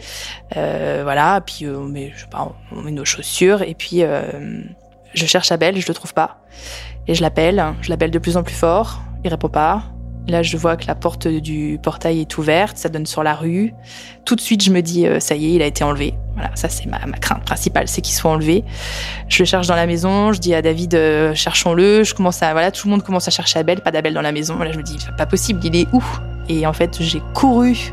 Euh, 0.55 1.01
voilà. 1.03 1.41
Puis 1.41 1.67
on 1.67 1.85
met, 1.85 2.13
je 2.15 2.21
sais 2.21 2.29
pas, 2.29 2.53
on 2.71 2.81
met 2.81 2.91
nos 2.91 3.05
chaussures. 3.05 3.63
Et 3.63 3.73
puis 3.73 4.03
je 5.15 5.25
cherche 5.25 5.51
Abel, 5.51 5.79
je 5.79 5.87
le 5.87 5.93
trouve 5.93 6.13
pas. 6.13 6.37
Et 7.07 7.15
je 7.15 7.21
l'appelle. 7.21 7.63
Je 7.81 7.89
l'appelle 7.89 8.11
de 8.11 8.19
plus 8.19 8.37
en 8.37 8.43
plus 8.43 8.55
fort. 8.55 9.01
Il 9.23 9.29
répond 9.29 9.49
pas. 9.49 9.83
Là, 10.27 10.41
je 10.41 10.57
vois 10.57 10.75
que 10.75 10.87
la 10.87 10.95
porte 10.95 11.27
du 11.27 11.79
portail 11.83 12.21
est 12.21 12.37
ouverte, 12.39 12.77
ça 12.77 12.89
donne 12.89 13.05
sur 13.05 13.21
la 13.21 13.35
rue. 13.35 13.73
Tout 14.25 14.35
de 14.35 14.41
suite, 14.41 14.63
je 14.63 14.71
me 14.71 14.81
dis, 14.81 15.05
euh, 15.05 15.19
ça 15.19 15.35
y 15.35 15.45
est, 15.45 15.53
il 15.53 15.61
a 15.61 15.67
été 15.67 15.83
enlevé. 15.83 16.15
Voilà, 16.33 16.49
ça 16.55 16.67
c'est 16.67 16.87
ma, 16.87 16.97
crainte 17.19 17.45
principale, 17.45 17.87
c'est 17.87 18.01
qu'il 18.01 18.15
soit 18.15 18.31
enlevé. 18.31 18.63
Je 19.29 19.43
le 19.43 19.45
cherche 19.45 19.67
dans 19.67 19.75
la 19.75 19.85
maison, 19.85 20.33
je 20.33 20.39
dis 20.39 20.55
à 20.55 20.63
David, 20.63 20.95
euh, 20.95 21.35
cherchons-le. 21.35 22.03
Je 22.03 22.15
commence 22.15 22.41
à, 22.41 22.53
voilà, 22.53 22.71
tout 22.71 22.87
le 22.87 22.91
monde 22.91 23.03
commence 23.03 23.27
à 23.27 23.31
chercher 23.31 23.59
Abel, 23.59 23.81
pas 23.81 23.91
d'Abel 23.91 24.15
dans 24.15 24.21
la 24.23 24.31
maison. 24.31 24.57
Là, 24.57 24.71
je 24.71 24.77
me 24.77 24.83
dis, 24.83 24.97
pas 25.15 25.27
possible, 25.27 25.59
il 25.63 25.75
est 25.75 25.87
où? 25.93 26.03
Et 26.49 26.67
en 26.67 26.73
fait, 26.73 27.01
j'ai 27.01 27.21
couru, 27.33 27.91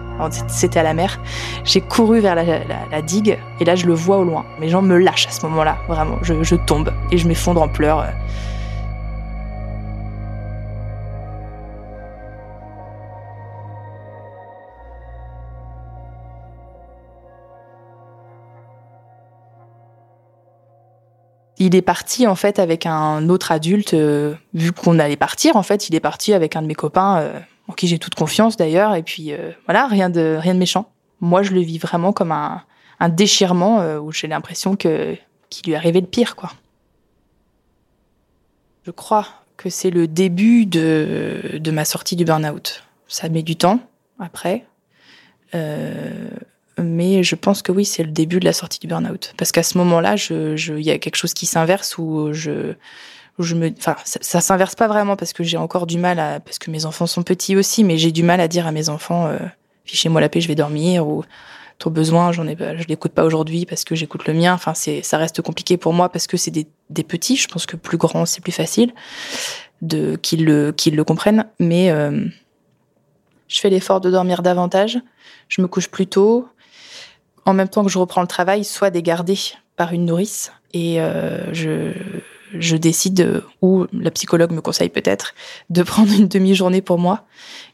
c'était 0.49 0.81
à 0.81 0.83
la 0.83 0.95
mer, 0.95 1.21
j'ai 1.65 1.81
couru 1.81 2.21
vers 2.21 2.35
la, 2.35 3.03
digue 3.03 3.39
et 3.61 3.65
là, 3.65 3.75
je 3.75 3.87
le 3.87 3.95
vois 3.95 4.19
au 4.19 4.25
loin. 4.25 4.45
Mes 4.61 4.69
jambes 4.69 4.87
me 4.87 4.99
lâchent 4.99 5.27
à 5.27 5.31
ce 5.31 5.43
moment-là, 5.47 5.79
vraiment. 5.89 6.19
Je, 6.23 6.55
tombe 6.55 6.93
et 7.11 7.19
je 7.19 7.27
m'effondre 7.27 7.63
en 7.63 7.69
pleurs. 7.69 8.07
il 21.63 21.77
est 21.77 21.83
parti 21.83 22.27
en 22.27 22.35
fait 22.35 22.59
avec 22.59 22.87
un 22.87 23.29
autre 23.29 23.53
adulte. 23.53 23.95
Euh, 23.95 24.35
vu 24.55 24.73
qu'on 24.73 24.99
allait 24.99 25.17
partir, 25.17 25.57
en 25.57 25.63
fait, 25.63 25.89
il 25.89 25.95
est 25.95 26.01
parti 26.01 26.35
avec 26.35 26.57
un 26.57 26.63
de 26.63 26.67
mes 26.67 26.75
copains, 26.75 27.19
euh, 27.19 27.39
qui 27.77 27.89
j'ai 27.89 27.99
toute 27.99 28.15
confiance 28.15 28.57
d'ailleurs. 28.57 28.95
Et 28.95 29.03
puis 29.03 29.33
euh, 29.33 29.51
voilà, 29.67 29.87
rien 29.87 30.11
de 30.11 30.37
rien 30.41 30.55
de 30.55 30.59
méchant. 30.59 30.91
Moi, 31.21 31.43
je 31.43 31.53
le 31.53 31.61
vis 31.61 31.79
vraiment 31.79 32.13
comme 32.13 32.33
un, 32.33 32.63
un 32.99 33.09
déchirement 33.09 33.97
où 33.99 34.11
j'ai 34.11 34.27
l'impression 34.27 34.75
que 34.75 35.17
qu'il 35.51 35.71
lui 35.71 35.77
arrivait 35.77 36.01
le 36.01 36.07
pire, 36.07 36.35
quoi. 36.35 36.51
Je 38.85 38.91
crois 38.91 39.29
que 39.57 39.71
c'est 39.71 39.91
le 39.91 40.09
début 40.09 40.67
de, 40.67 41.59
de 41.61 41.71
ma 41.71 41.85
sortie 41.85 42.17
du 42.17 42.25
burn-out. 42.25 42.83
Ça 43.07 43.29
met 43.29 43.43
du 43.43 43.55
temps 43.55 43.79
après. 44.19 44.65
Euh, 45.55 46.29
mais 46.79 47.23
je 47.23 47.35
pense 47.35 47.63
que 47.63 47.71
oui, 47.71 47.85
c'est 47.85 48.03
le 48.03 48.11
début 48.11 48.41
de 48.41 48.45
la 48.45 48.53
sortie 48.53 48.81
du 48.81 48.89
burn-out. 48.89 49.35
Parce 49.37 49.53
qu'à 49.53 49.63
ce 49.63 49.79
moment-là, 49.79 50.15
il 50.15 50.57
je, 50.57 50.75
y 50.79 50.91
a 50.91 50.99
quelque 50.99 51.17
chose 51.17 51.35
qui 51.35 51.47
s'inverse 51.47 51.97
où 51.99 52.33
je, 52.33 52.75
ça, 53.79 53.97
ça 54.05 54.41
s'inverse 54.41 54.75
pas 54.75 54.89
vraiment 54.89 55.17
parce 55.17 55.33
que 55.33 55.45
j'ai 55.45 55.57
encore 55.57 55.87
du 55.87 55.99
mal 55.99 56.19
à, 56.19 56.41
parce 56.41 56.59
que 56.59 56.71
mes 56.71 56.87
enfants 56.87 57.07
sont 57.07 57.23
petits 57.23 57.57
aussi, 57.57 57.85
mais 57.85 57.99
j'ai 57.99 58.13
du 58.13 58.23
mal 58.23 58.41
à 58.41 58.49
dire 58.49 58.67
à 58.67 58.73
mes 58.73 58.89
enfants, 58.89 59.27
euh, 59.27 59.39
fichez-moi 59.85 60.21
la 60.21 60.29
paix, 60.29 60.41
je 60.41 60.49
vais 60.49 60.55
dormir 60.55 61.07
ou 61.07 61.25
ton 61.79 61.91
besoin, 61.91 62.33
j'en 62.33 62.47
ai, 62.47 62.57
je 62.59 62.87
l'écoute 62.87 63.13
pas 63.13 63.25
aujourd'hui 63.25 63.67
parce 63.67 63.85
que 63.85 63.95
j'écoute 63.95 64.27
le 64.27 64.35
mien. 64.35 64.55
Enfin, 64.55 64.75
ça 64.75 65.19
reste 65.19 65.43
compliqué 65.43 65.77
pour 65.77 65.93
moi 65.93 66.09
parce 66.09 66.27
que 66.27 66.37
c'est 66.37 66.51
des, 66.51 66.67
petits. 67.03 67.37
Je 67.37 67.49
pense 67.49 67.67
que 67.67 67.77
plus 67.77 67.99
grands, 67.99 68.25
c'est 68.27 68.41
plus 68.41 68.53
facile 68.53 68.93
qu'ils 70.23 70.45
le, 70.45 71.03
comprennent. 71.03 71.47
Mais 71.59 71.91
euh, 71.91 72.25
je 73.49 73.61
fais 73.61 73.71
l'effort 73.71 74.01
de 74.01 74.11
dormir 74.11 74.43
davantage. 74.43 74.99
Je 75.49 75.61
me 75.61 75.67
couche 75.67 75.89
plus 75.89 76.07
tôt 76.07 76.49
en 77.45 77.55
même 77.55 77.69
temps 77.69 77.85
que 77.85 77.91
je 77.91 77.99
reprends 77.99 78.21
le 78.21 78.29
travail, 78.29 78.65
soit 78.65 78.91
des 78.91 79.03
gardés 79.03 79.39
par 79.77 79.93
une 79.93 80.07
nourrice. 80.07 80.53
Et 80.73 81.01
euh, 81.01 81.53
je, 81.53 81.93
je 82.59 82.77
décide, 82.77 83.43
ou 83.61 83.87
la 83.93 84.11
psychologue 84.11 84.53
me 84.53 84.61
conseille 84.61 84.89
peut-être, 84.89 85.35
de 85.71 85.83
prendre 85.93 86.13
une 86.13 86.29
demi-journée 86.29 86.83
pour 86.83 86.99
moi. 86.99 87.25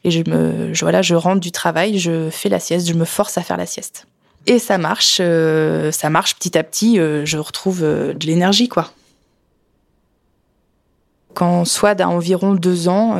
Et 0.03 0.11
je 0.11 0.23
me, 0.29 0.73
voilà, 0.79 1.01
je 1.01 1.15
rentre 1.15 1.39
du 1.39 1.51
travail, 1.51 1.99
je 1.99 2.29
fais 2.29 2.49
la 2.49 2.59
sieste, 2.59 2.87
je 2.87 2.93
me 2.93 3.05
force 3.05 3.37
à 3.37 3.41
faire 3.41 3.57
la 3.57 3.65
sieste. 3.65 4.07
Et 4.45 4.57
ça 4.57 4.77
marche, 4.77 5.17
euh, 5.19 5.91
ça 5.91 6.09
marche 6.09 6.35
petit 6.35 6.57
à 6.57 6.63
petit. 6.63 6.99
Euh, 6.99 7.25
je 7.25 7.37
retrouve 7.37 7.81
de 7.81 8.25
l'énergie, 8.25 8.69
quoi. 8.69 8.91
Quand 11.33 11.63
Swad 11.63 12.01
a 12.01 12.09
environ 12.09 12.55
deux 12.55 12.89
ans, 12.89 13.17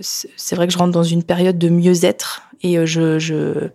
c'est 0.00 0.54
vrai 0.54 0.66
que 0.66 0.72
je 0.72 0.78
rentre 0.78 0.92
dans 0.92 1.02
une 1.02 1.22
période 1.22 1.58
de 1.58 1.68
mieux-être 1.68 2.42
et 2.62 2.86
je, 2.86 3.18
je 3.18 3.68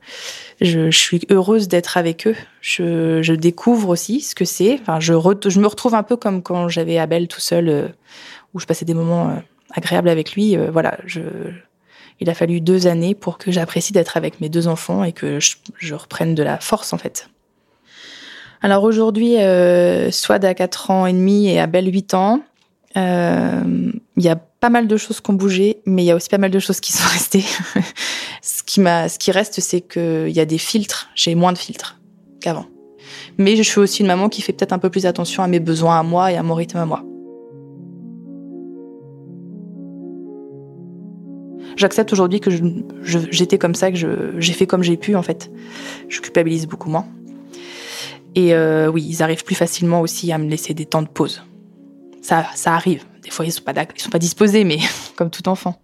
je, 0.62 0.90
je 0.90 0.98
suis 0.98 1.22
heureuse 1.30 1.68
d'être 1.68 1.98
avec 1.98 2.28
eux. 2.28 2.36
Je, 2.62 3.22
je, 3.22 3.34
découvre 3.34 3.90
aussi 3.90 4.22
ce 4.22 4.36
que 4.36 4.46
c'est. 4.46 4.80
Enfin, 4.82 5.00
je, 5.00 5.14
je 5.14 5.60
me 5.60 5.68
retrouve 5.68 5.96
un 5.96 6.04
peu 6.04 6.18
comme 6.18 6.42
quand 6.42 6.68
j'avais 6.68 6.98
Abel 6.98 7.28
tout 7.28 7.40
seul, 7.40 7.70
euh, 7.70 7.88
où 8.54 8.60
je 8.60 8.66
passais 8.66 8.86
des 8.86 8.94
moments 8.94 9.30
euh, 9.30 9.36
agréables 9.74 10.10
avec 10.10 10.34
lui. 10.34 10.58
Euh, 10.58 10.72
voilà, 10.72 10.98
je, 11.06 11.22
il 12.20 12.30
a 12.30 12.34
fallu 12.34 12.62
deux 12.62 12.88
années 12.88 13.16
pour 13.16 13.38
que 13.38 13.52
j'apprécie 13.52 13.94
d'être 13.94 14.18
avec 14.18 14.42
mes 14.42 14.50
deux 14.50 14.68
enfants 14.68 15.04
et 15.04 15.12
que 15.12 15.40
je, 15.40 15.58
je, 15.78 15.94
reprenne 15.94 16.34
de 16.34 16.44
la 16.44 16.60
force 16.60 16.94
en 16.94 16.98
fait. 16.98 17.30
Alors 18.62 18.84
aujourd'hui, 18.84 19.38
euh, 19.38 20.10
Swad 20.10 20.44
a 20.44 20.56
4 20.56 20.90
ans 20.90 21.06
et 21.06 21.14
demi 21.14 21.50
et 21.50 21.60
Abel 21.60 21.86
8 21.86 22.16
ans. 22.16 22.42
Il 22.98 24.24
y 24.24 24.30
a 24.30 24.36
pas 24.36 24.70
mal 24.70 24.88
de 24.88 24.98
choses 24.98 25.22
qui 25.22 25.30
ont 25.30 25.36
bougé, 25.36 25.82
mais 25.86 26.04
il 26.04 26.06
y 26.08 26.12
a 26.12 26.16
aussi 26.16 26.30
pas 26.30 26.38
mal 26.38 26.52
de 26.52 26.60
choses 26.60 26.80
qui 26.80 26.92
sont 26.92 27.08
restées. 27.12 27.44
ce 28.42 28.64
qui 28.64 28.82
m'a, 28.82 29.10
ce 29.10 29.20
qui 29.20 29.32
reste, 29.32 29.60
c'est 29.62 29.82
qu'il 29.82 30.32
y 30.32 30.40
a 30.40 30.46
des 30.46 30.58
filtres. 30.58 31.10
J'ai 31.16 31.36
moins 31.36 31.54
de 31.54 31.58
filtres 31.58 32.00
qu'avant. 32.42 32.66
Mais 33.38 33.56
je 33.56 33.64
suis 33.64 33.80
aussi 33.80 34.02
une 34.02 34.08
maman 34.08 34.30
qui 34.30 34.42
fait 34.42 34.54
peut-être 34.54 34.74
un 34.74 34.80
peu 34.80 34.90
plus 34.90 35.06
attention 35.06 35.44
à 35.44 35.48
mes 35.48 35.60
besoins 35.60 36.00
à 36.00 36.04
moi 36.04 36.32
et 36.32 36.38
à 36.38 36.44
mon 36.44 36.56
rythme 36.56 36.78
à 36.78 36.86
moi. 36.86 37.04
J'accepte 41.76 42.12
aujourd'hui 42.12 42.40
que 42.40 42.50
j'étais 43.04 43.60
comme 43.60 43.76
ça, 43.76 43.92
que 43.92 43.98
j'ai 44.40 44.54
fait 44.54 44.66
comme 44.66 44.82
j'ai 44.82 44.98
pu 44.98 45.16
en 45.16 45.22
fait. 45.22 45.52
Je 46.10 46.22
culpabilise 46.22 46.66
beaucoup 46.66 46.90
moins. 46.90 47.06
Et 48.34 48.56
euh, 48.56 48.88
oui, 48.88 49.06
ils 49.08 49.22
arrivent 49.22 49.44
plus 49.44 49.56
facilement 49.56 50.02
aussi 50.02 50.32
à 50.32 50.40
me 50.40 50.50
laisser 50.50 50.74
des 50.74 50.86
temps 50.86 51.04
de 51.04 51.08
pause. 51.08 51.44
Ça, 52.28 52.46
ça 52.56 52.74
arrive. 52.74 53.06
Des 53.24 53.30
fois, 53.30 53.46
ils 53.46 53.54
sont 53.54 53.64
pas, 53.64 53.72
ils 53.96 54.02
sont 54.02 54.10
pas 54.10 54.20
disposés, 54.20 54.66
mais 54.66 54.80
comme 55.16 55.30
tout 55.30 55.48
enfant. 55.48 55.80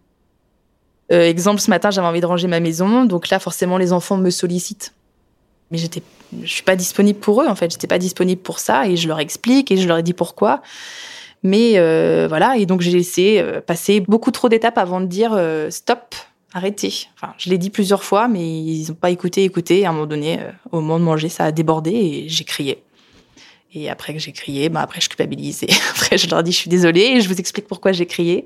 Euh, 1.14 1.24
exemple, 1.24 1.62
ce 1.62 1.70
matin, 1.70 1.90
j'avais 1.90 2.06
envie 2.06 2.20
de 2.20 2.26
ranger 2.26 2.50
ma 2.50 2.60
maison, 2.60 3.06
donc 3.06 3.30
là, 3.30 3.40
forcément, 3.40 3.78
les 3.78 3.94
enfants 3.94 4.18
me 4.18 4.30
sollicitent. 4.30 4.94
Mais 5.72 5.78
j'étais, 5.78 6.04
je 6.42 6.52
suis 6.52 6.64
pas 6.64 6.76
disponible 6.76 7.18
pour 7.18 7.42
eux, 7.42 7.48
en 7.48 7.56
fait. 7.56 7.72
J'étais 7.72 7.88
pas 7.88 7.98
disponible 7.98 8.42
pour 8.42 8.60
ça, 8.60 8.88
et 8.90 8.98
je 8.98 9.08
leur 9.08 9.22
explique 9.22 9.72
et 9.72 9.78
je 9.78 9.88
leur 9.88 10.00
ai 10.00 10.04
dit 10.04 10.12
pourquoi. 10.12 10.62
Mais 11.44 11.78
euh, 11.78 12.26
voilà, 12.28 12.58
et 12.58 12.66
donc 12.66 12.82
j'ai 12.82 12.92
laissé 12.92 13.40
euh, 13.40 13.62
passer 13.62 14.02
beaucoup 14.02 14.32
trop 14.32 14.50
d'étapes 14.50 14.78
avant 14.78 15.00
de 15.00 15.06
dire 15.06 15.40
stop, 15.70 16.14
arrêtez. 16.52 17.08
Enfin, 17.16 17.34
je 17.38 17.52
l'ai 17.52 17.58
dit 17.58 17.70
plusieurs 17.70 18.04
fois, 18.04 18.28
mais 18.28 18.46
ils 18.46 18.90
n'ont 18.90 18.96
pas 18.96 19.12
écouté, 19.12 19.46
écouté. 19.46 19.86
à 19.86 19.92
un 19.92 19.94
moment 19.94 20.08
donné, 20.08 20.40
au 20.74 20.82
moment 20.82 21.00
de 21.00 21.06
manger, 21.06 21.30
ça 21.30 21.46
a 21.46 21.54
débordé 21.54 21.92
et 21.92 22.28
j'ai 22.28 22.44
crié. 22.44 22.84
Et 23.74 23.90
après 23.90 24.14
que 24.14 24.20
j'ai 24.20 24.32
crié, 24.32 24.70
bah 24.70 24.82
après 24.82 25.02
je 25.02 25.10
culpabilise 25.10 25.64
et 25.64 25.70
après 25.92 26.18
je 26.18 26.30
leur 26.30 26.44
dis 26.44 26.52
je 26.52 26.58
suis 26.58 26.70
désolée 26.70 27.16
et 27.16 27.22
je 27.22 27.28
vous 27.28 27.40
explique 27.40 27.68
pourquoi 27.68 27.92
j'ai 27.92 28.06
crié 28.06 28.46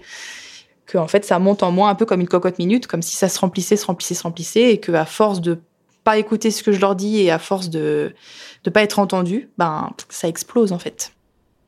que 0.88 0.98
en 0.98 1.08
fait 1.08 1.26
ça 1.26 1.38
monte 1.38 1.62
en 1.64 1.72
moi 1.72 1.90
un 1.90 1.96
peu 1.96 2.06
comme 2.06 2.22
une 2.22 2.28
cocotte 2.28 2.58
minute, 2.58 2.88
comme 2.88 3.02
si 3.02 3.16
ça 3.16 3.30
se 3.30 3.40
remplissait, 3.40 3.76
se 3.76 3.86
remplissait, 3.86 4.16
se 4.16 4.24
remplissait, 4.24 4.72
et 4.72 4.80
que 4.80 4.92
à 4.94 5.06
force 5.06 5.42
de 5.42 5.60
pas 6.04 6.18
écouter 6.18 6.50
ce 6.50 6.64
que 6.64 6.72
je 6.72 6.80
leur 6.80 6.96
dis 6.96 7.20
et 7.20 7.30
à 7.30 7.38
force 7.38 7.70
de 7.70 8.16
de 8.64 8.70
pas 8.70 8.82
être 8.82 8.98
entendu, 8.98 9.50
ben 9.58 9.92
ça 10.10 10.28
explose 10.28 10.72
en 10.72 10.80
fait. 10.80 11.12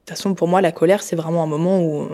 De 0.05 0.11
toute 0.11 0.17
façon, 0.17 0.33
pour 0.33 0.47
moi, 0.47 0.61
la 0.61 0.71
colère, 0.71 1.03
c'est 1.03 1.15
vraiment 1.15 1.43
un 1.43 1.47
moment 1.47 1.81
où 1.81 2.09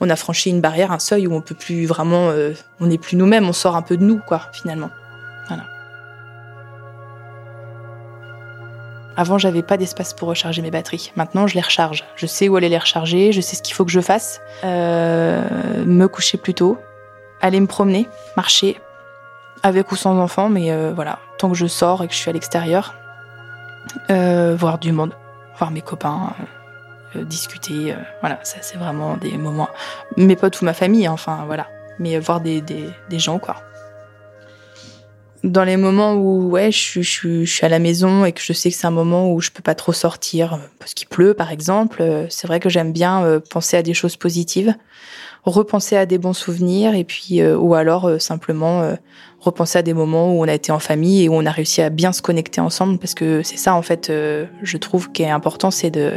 on 0.00 0.10
a 0.10 0.16
franchi 0.16 0.50
une 0.50 0.60
barrière, 0.60 0.90
un 0.90 0.98
seuil 0.98 1.26
où 1.28 1.34
on 1.34 1.40
peut 1.40 1.54
plus 1.54 1.86
vraiment, 1.86 2.30
euh, 2.30 2.52
on 2.80 2.86
n'est 2.86 2.98
plus 2.98 3.16
nous-mêmes, 3.16 3.48
on 3.48 3.52
sort 3.52 3.76
un 3.76 3.82
peu 3.82 3.96
de 3.96 4.02
nous, 4.02 4.18
quoi, 4.26 4.50
finalement. 4.52 4.90
Voilà. 5.46 5.77
Avant, 9.18 9.36
j'avais 9.36 9.62
pas 9.62 9.76
d'espace 9.76 10.14
pour 10.14 10.28
recharger 10.28 10.62
mes 10.62 10.70
batteries. 10.70 11.10
Maintenant, 11.16 11.48
je 11.48 11.56
les 11.56 11.60
recharge. 11.60 12.04
Je 12.14 12.24
sais 12.24 12.48
où 12.48 12.54
aller 12.54 12.68
les 12.68 12.78
recharger, 12.78 13.32
je 13.32 13.40
sais 13.40 13.56
ce 13.56 13.62
qu'il 13.62 13.74
faut 13.74 13.84
que 13.84 13.90
je 13.90 13.98
fasse. 13.98 14.40
Euh, 14.62 15.42
me 15.84 16.06
coucher 16.06 16.38
plus 16.38 16.54
tôt, 16.54 16.78
aller 17.40 17.58
me 17.58 17.66
promener, 17.66 18.06
marcher, 18.36 18.80
avec 19.64 19.90
ou 19.90 19.96
sans 19.96 20.16
enfant, 20.20 20.48
mais 20.48 20.70
euh, 20.70 20.92
voilà, 20.94 21.18
tant 21.36 21.48
que 21.48 21.56
je 21.56 21.66
sors 21.66 22.04
et 22.04 22.06
que 22.06 22.12
je 22.12 22.18
suis 22.18 22.30
à 22.30 22.32
l'extérieur, 22.32 22.94
euh, 24.08 24.54
voir 24.56 24.78
du 24.78 24.92
monde, 24.92 25.14
voir 25.56 25.72
mes 25.72 25.82
copains, 25.82 26.34
discuter, 27.16 27.96
voilà, 28.20 28.38
ça 28.44 28.58
c'est 28.60 28.78
vraiment 28.78 29.16
des 29.16 29.36
moments. 29.36 29.68
Mes 30.16 30.36
potes 30.36 30.60
ou 30.60 30.64
ma 30.64 30.74
famille, 30.74 31.08
enfin 31.08 31.42
voilà, 31.44 31.66
mais 31.98 32.20
voir 32.20 32.40
des, 32.40 32.60
des, 32.60 32.88
des 33.10 33.18
gens 33.18 33.40
quoi 33.40 33.56
dans 35.44 35.64
les 35.64 35.76
moments 35.76 36.14
où 36.14 36.50
ouais, 36.50 36.72
je, 36.72 37.00
je, 37.00 37.44
je, 37.44 37.50
suis 37.50 37.64
à 37.64 37.68
la 37.68 37.78
maison 37.78 38.24
et 38.24 38.32
que 38.32 38.40
je 38.42 38.52
sais 38.52 38.70
que 38.70 38.76
c'est 38.76 38.86
un 38.86 38.92
moment 38.92 39.32
où 39.32 39.40
je 39.40 39.50
peux 39.50 39.62
pas 39.62 39.74
trop 39.74 39.92
sortir 39.92 40.54
euh, 40.54 40.58
parce 40.78 40.94
qu'il 40.94 41.08
pleut 41.08 41.34
par 41.34 41.52
exemple, 41.52 42.02
euh, 42.02 42.26
c'est 42.28 42.46
vrai 42.46 42.60
que 42.60 42.68
j'aime 42.68 42.92
bien 42.92 43.22
euh, 43.22 43.40
penser 43.40 43.76
à 43.76 43.82
des 43.82 43.94
choses 43.94 44.16
positives, 44.16 44.74
repenser 45.44 45.96
à 45.96 46.06
des 46.06 46.18
bons 46.18 46.32
souvenirs 46.32 46.94
et 46.94 47.04
puis 47.04 47.42
ou 47.42 47.74
alors 47.74 48.20
simplement 48.20 48.96
repenser 49.40 49.78
à 49.78 49.82
des 49.82 49.94
moments 49.94 50.34
où 50.34 50.42
on 50.44 50.48
a 50.48 50.52
été 50.52 50.72
en 50.72 50.80
famille 50.80 51.24
et 51.24 51.28
où 51.28 51.34
on 51.34 51.46
a 51.46 51.50
réussi 51.50 51.80
à 51.80 51.88
bien 51.88 52.12
se 52.12 52.20
connecter 52.20 52.60
ensemble 52.60 52.98
parce 52.98 53.14
que 53.14 53.42
c'est 53.42 53.56
ça 53.56 53.74
en 53.74 53.80
fait 53.80 54.12
je 54.62 54.76
trouve 54.76 55.10
qui 55.12 55.22
est 55.22 55.30
important 55.30 55.70
c'est 55.70 55.90
de 55.90 56.12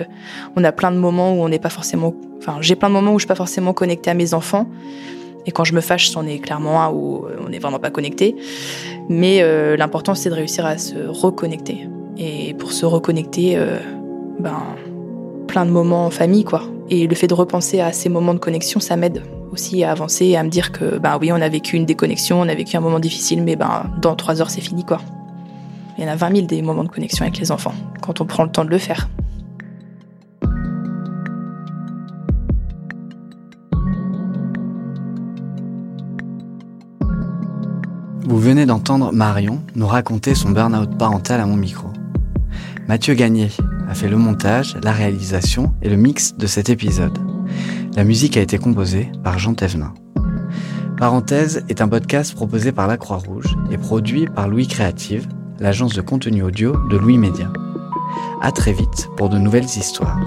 on 0.57 0.63
a 0.65 0.73
plein 0.73 0.91
de 0.91 0.97
moments 0.97 1.33
où 1.33 1.43
on 1.43 1.47
n'est 1.47 1.59
pas 1.59 1.69
forcément 1.69 2.13
enfin 2.39 2.57
j'ai 2.59 2.75
plein 2.75 2.89
de 2.89 2.95
moments 2.95 3.13
où 3.13 3.19
je 3.19 3.23
suis 3.23 3.27
pas 3.27 3.35
forcément 3.35 3.73
connectée 3.73 4.09
à 4.09 4.15
mes 4.15 4.33
enfants 4.33 4.67
et 5.45 5.51
quand 5.51 5.63
je 5.63 5.73
me 5.73 5.81
fâche, 5.81 6.09
c'en 6.09 6.25
est 6.25 6.39
clairement 6.39 6.81
un 6.81 6.91
où 6.91 7.25
on 7.43 7.49
n'est 7.49 7.59
vraiment 7.59 7.79
pas 7.79 7.89
connecté. 7.89 8.35
Mais 9.09 9.41
euh, 9.41 9.75
l'important, 9.75 10.15
c'est 10.15 10.29
de 10.29 10.35
réussir 10.35 10.65
à 10.65 10.77
se 10.77 10.95
reconnecter. 11.07 11.87
Et 12.17 12.53
pour 12.53 12.71
se 12.71 12.85
reconnecter, 12.85 13.57
euh, 13.57 13.77
ben, 14.39 14.61
plein 15.47 15.65
de 15.65 15.71
moments 15.71 16.05
en 16.05 16.11
famille, 16.11 16.43
quoi. 16.43 16.63
Et 16.89 17.07
le 17.07 17.15
fait 17.15 17.27
de 17.27 17.33
repenser 17.33 17.79
à 17.79 17.91
ces 17.91 18.09
moments 18.09 18.33
de 18.33 18.39
connexion, 18.39 18.79
ça 18.79 18.95
m'aide 18.95 19.23
aussi 19.51 19.83
à 19.83 19.91
avancer 19.91 20.25
et 20.27 20.37
à 20.37 20.43
me 20.43 20.49
dire 20.49 20.71
que, 20.71 20.97
ben 20.97 21.17
oui, 21.19 21.31
on 21.31 21.41
a 21.41 21.49
vécu 21.49 21.75
une 21.75 21.85
déconnexion, 21.85 22.39
on 22.39 22.47
a 22.47 22.55
vécu 22.55 22.77
un 22.77 22.79
moment 22.79 22.99
difficile, 22.99 23.43
mais 23.43 23.55
ben, 23.55 23.89
dans 24.01 24.15
trois 24.15 24.41
heures, 24.41 24.49
c'est 24.49 24.61
fini, 24.61 24.85
quoi. 24.85 24.99
Il 25.97 26.03
y 26.03 26.07
en 26.07 26.11
a 26.11 26.15
20 26.15 26.35
000 26.35 26.47
des 26.47 26.61
moments 26.61 26.83
de 26.83 26.89
connexion 26.89 27.23
avec 27.25 27.37
les 27.37 27.51
enfants, 27.51 27.73
quand 28.01 28.21
on 28.21 28.25
prend 28.25 28.43
le 28.43 28.51
temps 28.51 28.65
de 28.65 28.69
le 28.69 28.77
faire. 28.77 29.09
Vous 38.23 38.39
venez 38.39 38.65
d'entendre 38.65 39.11
Marion 39.11 39.63
nous 39.75 39.87
raconter 39.87 40.35
son 40.35 40.51
burn-out 40.51 40.97
parental 40.97 41.41
à 41.41 41.45
mon 41.45 41.55
micro. 41.55 41.87
Mathieu 42.87 43.15
Gagné 43.15 43.49
a 43.89 43.95
fait 43.95 44.09
le 44.09 44.17
montage, 44.17 44.77
la 44.83 44.91
réalisation 44.91 45.73
et 45.81 45.89
le 45.89 45.95
mix 45.95 46.35
de 46.35 46.45
cet 46.45 46.69
épisode. 46.69 47.17
La 47.95 48.03
musique 48.03 48.37
a 48.37 48.41
été 48.41 48.57
composée 48.57 49.11
par 49.23 49.39
Jean 49.39 49.55
Thévenin. 49.55 49.93
Parenthèse 50.97 51.65
est 51.67 51.81
un 51.81 51.87
podcast 51.87 52.35
proposé 52.35 52.71
par 52.71 52.87
la 52.87 52.97
Croix-Rouge 52.97 53.57
et 53.71 53.77
produit 53.77 54.27
par 54.27 54.47
Louis 54.47 54.67
Créative, 54.67 55.27
l'agence 55.59 55.93
de 55.93 56.01
contenu 56.01 56.43
audio 56.43 56.75
de 56.89 56.97
Louis 56.97 57.17
Média. 57.17 57.51
À 58.41 58.51
très 58.51 58.73
vite 58.73 59.09
pour 59.17 59.29
de 59.29 59.39
nouvelles 59.39 59.65
histoires. 59.65 60.19